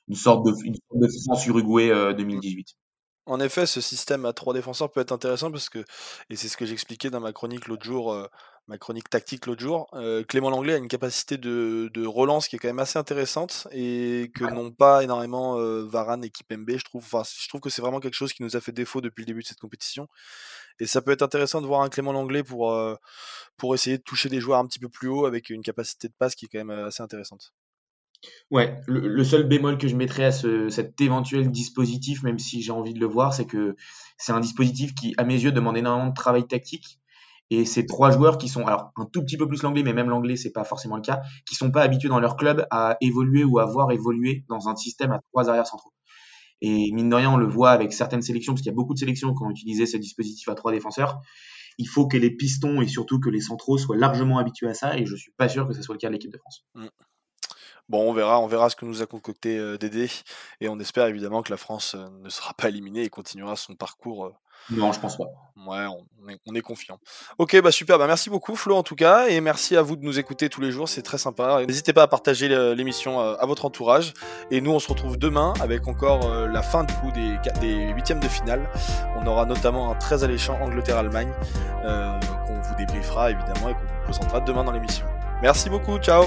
une 0.07 0.15
sorte 0.15 0.45
de, 0.45 0.51
une 0.63 0.75
sorte 0.75 1.01
de 1.01 1.07
France-Uruguay 1.25 2.13
2018. 2.15 2.67
Euh, 2.69 3.31
en 3.31 3.41
effet, 3.41 3.65
ce 3.65 3.81
système 3.81 4.25
à 4.25 4.31
trois 4.31 4.53
défenseurs 4.53 4.89
peut 4.89 5.01
être 5.01 5.11
intéressant 5.11 5.51
parce 5.51 5.67
que, 5.67 5.83
et 6.29 6.37
c'est 6.37 6.47
ce 6.47 6.55
que 6.55 6.65
j'expliquais 6.65 7.09
dans 7.09 7.19
ma 7.19 7.33
chronique 7.33 7.67
l'autre 7.67 7.83
jour, 7.83 8.13
euh, 8.13 8.25
ma 8.67 8.77
chronique 8.77 9.09
tactique 9.09 9.47
l'autre 9.47 9.61
jour, 9.61 9.87
euh, 9.95 10.23
Clément 10.23 10.49
Langlais 10.49 10.75
a 10.75 10.77
une 10.77 10.87
capacité 10.87 11.37
de, 11.37 11.91
de, 11.93 12.05
relance 12.05 12.47
qui 12.47 12.55
est 12.55 12.59
quand 12.59 12.69
même 12.69 12.79
assez 12.79 12.97
intéressante 12.97 13.67
et 13.71 14.31
que 14.33 14.45
n'ont 14.45 14.71
pas 14.71 15.03
énormément 15.03 15.57
Varane 15.83 16.23
et 16.23 16.29
Kipembe. 16.29 16.69
Je 16.69 16.85
trouve, 16.85 17.03
enfin, 17.03 17.23
je 17.25 17.49
trouve 17.49 17.59
que 17.59 17.69
c'est 17.69 17.81
vraiment 17.81 17.99
quelque 17.99 18.13
chose 18.13 18.31
qui 18.31 18.43
nous 18.43 18.55
a 18.55 18.61
fait 18.61 18.71
défaut 18.71 19.01
depuis 19.01 19.23
le 19.23 19.27
début 19.27 19.41
de 19.41 19.47
cette 19.47 19.59
compétition. 19.59 20.07
Et 20.79 20.85
ça 20.85 21.01
peut 21.01 21.11
être 21.11 21.23
intéressant 21.23 21.61
de 21.61 21.67
voir 21.67 21.81
un 21.81 21.89
Clément 21.89 22.13
Langlais 22.13 22.43
pour, 22.43 22.75
pour 23.57 23.73
essayer 23.73 23.97
de 23.97 24.03
toucher 24.03 24.29
des 24.29 24.39
joueurs 24.39 24.59
un 24.59 24.67
petit 24.67 24.79
peu 24.79 24.89
plus 24.89 25.07
haut 25.07 25.25
avec 25.25 25.49
une 25.49 25.63
capacité 25.63 26.07
de 26.07 26.13
passe 26.17 26.35
qui 26.35 26.45
est 26.45 26.47
quand 26.47 26.63
même 26.63 26.85
assez 26.85 27.01
intéressante. 27.01 27.53
Ouais, 28.49 28.79
le, 28.87 29.23
seul 29.23 29.43
bémol 29.43 29.77
que 29.77 29.87
je 29.87 29.95
mettrais 29.95 30.25
à 30.25 30.31
ce, 30.31 30.69
cet 30.69 30.99
éventuel 31.01 31.51
dispositif, 31.51 32.23
même 32.23 32.39
si 32.39 32.61
j'ai 32.61 32.71
envie 32.71 32.93
de 32.93 32.99
le 32.99 33.05
voir, 33.05 33.33
c'est 33.33 33.45
que 33.45 33.75
c'est 34.17 34.31
un 34.31 34.39
dispositif 34.39 34.95
qui, 34.95 35.13
à 35.17 35.23
mes 35.23 35.35
yeux, 35.35 35.51
demande 35.51 35.77
énormément 35.77 36.09
de 36.09 36.15
travail 36.15 36.47
tactique. 36.47 36.99
Et 37.49 37.65
ces 37.65 37.85
trois 37.85 38.11
joueurs 38.11 38.37
qui 38.37 38.49
sont, 38.49 38.65
alors 38.65 38.91
un 38.97 39.05
tout 39.05 39.21
petit 39.23 39.37
peu 39.37 39.47
plus 39.47 39.61
l'anglais, 39.63 39.83
mais 39.83 39.93
même 39.93 40.09
l'anglais, 40.09 40.35
c'est 40.35 40.51
pas 40.51 40.63
forcément 40.63 40.95
le 40.95 41.01
cas, 41.01 41.21
qui 41.45 41.55
sont 41.55 41.71
pas 41.71 41.81
habitués 41.81 42.09
dans 42.09 42.19
leur 42.19 42.35
club 42.35 42.65
à 42.71 42.97
évoluer 43.01 43.43
ou 43.43 43.59
à 43.59 43.65
voir 43.65 43.91
évoluer 43.91 44.43
dans 44.49 44.67
un 44.67 44.75
système 44.75 45.11
à 45.11 45.19
trois 45.31 45.49
arrières 45.49 45.67
centraux. 45.67 45.93
Et 46.61 46.91
mine 46.91 47.09
de 47.09 47.15
rien, 47.15 47.31
on 47.31 47.37
le 47.37 47.47
voit 47.47 47.71
avec 47.71 47.93
certaines 47.93 48.21
sélections, 48.21 48.53
parce 48.53 48.61
qu'il 48.61 48.71
y 48.71 48.73
a 48.73 48.75
beaucoup 48.75 48.93
de 48.93 48.99
sélections 48.99 49.33
qui 49.33 49.43
ont 49.43 49.49
utilisé 49.49 49.85
ce 49.85 49.97
dispositif 49.97 50.47
à 50.49 50.55
trois 50.55 50.71
défenseurs. 50.71 51.21
Il 51.77 51.87
faut 51.87 52.07
que 52.07 52.17
les 52.17 52.31
pistons 52.31 52.81
et 52.81 52.87
surtout 52.87 53.19
que 53.19 53.29
les 53.29 53.41
centraux 53.41 53.77
soient 53.77 53.97
largement 53.97 54.39
habitués 54.39 54.67
à 54.67 54.73
ça, 54.73 54.97
et 54.97 55.05
je 55.05 55.15
suis 55.15 55.31
pas 55.37 55.47
sûr 55.47 55.67
que 55.67 55.73
ce 55.73 55.81
soit 55.81 55.93
le 55.93 55.99
cas 55.99 56.07
de 56.07 56.13
l'équipe 56.13 56.31
de 56.31 56.37
France. 56.37 56.65
Bon, 57.89 58.09
on 58.09 58.11
verra, 58.11 58.41
on 58.41 58.47
verra 58.47 58.69
ce 58.69 58.75
que 58.75 58.85
nous 58.85 59.01
a 59.01 59.05
concocté 59.05 59.57
euh, 59.57 59.77
Dédé, 59.77 60.09
et 60.59 60.67
on 60.67 60.77
espère 60.77 61.07
évidemment 61.07 61.41
que 61.41 61.51
la 61.51 61.57
France 61.57 61.95
euh, 61.95 62.05
ne 62.21 62.29
sera 62.29 62.53
pas 62.53 62.67
éliminée 62.67 63.03
et 63.03 63.09
continuera 63.09 63.55
son 63.55 63.75
parcours. 63.75 64.25
Euh, 64.25 64.35
non, 64.71 64.91
je 64.91 64.99
pense 64.99 65.17
pas. 65.17 65.23
Ouais, 65.55 65.85
on 65.85 66.27
est, 66.27 66.37
on 66.45 66.53
est 66.53 66.61
confiant. 66.61 66.99
Ok, 67.37 67.61
bah 67.61 67.71
super, 67.71 67.97
bah 67.97 68.07
merci 68.07 68.29
beaucoup 68.29 68.57
Flo 68.57 68.75
en 68.75 68.83
tout 68.83 68.95
cas, 68.95 69.27
et 69.27 69.39
merci 69.39 69.77
à 69.77 69.81
vous 69.81 69.95
de 69.95 70.03
nous 70.03 70.19
écouter 70.19 70.49
tous 70.49 70.59
les 70.59 70.71
jours, 70.71 70.89
c'est 70.89 71.01
très 71.01 71.17
sympa. 71.17 71.65
N'hésitez 71.65 71.93
pas 71.93 72.03
à 72.03 72.07
partager 72.07 72.49
l'émission 72.75 73.19
à 73.19 73.45
votre 73.45 73.63
entourage, 73.63 74.13
et 74.51 74.59
nous 74.59 74.71
on 74.71 74.79
se 74.79 74.89
retrouve 74.89 75.17
demain 75.17 75.53
avec 75.61 75.87
encore 75.87 76.27
la 76.47 76.61
fin 76.63 76.83
du 76.83 76.93
coup 76.95 77.11
des, 77.11 77.37
des 77.61 77.93
huitièmes 77.93 78.19
de 78.19 78.27
finale. 78.27 78.69
On 79.15 79.25
aura 79.27 79.45
notamment 79.45 79.91
un 79.91 79.95
très 79.95 80.23
alléchant 80.23 80.59
Angleterre-Allemagne 80.61 81.31
qu'on 81.83 82.59
vous 82.59 82.75
débriefera 82.75 83.31
évidemment 83.31 83.69
et 83.69 83.73
qu'on 83.73 83.81
vous 83.81 84.03
présentera 84.05 84.41
demain 84.41 84.63
dans 84.63 84.73
l'émission. 84.73 85.05
Merci 85.41 85.69
beaucoup, 85.69 85.97
ciao 85.99 86.25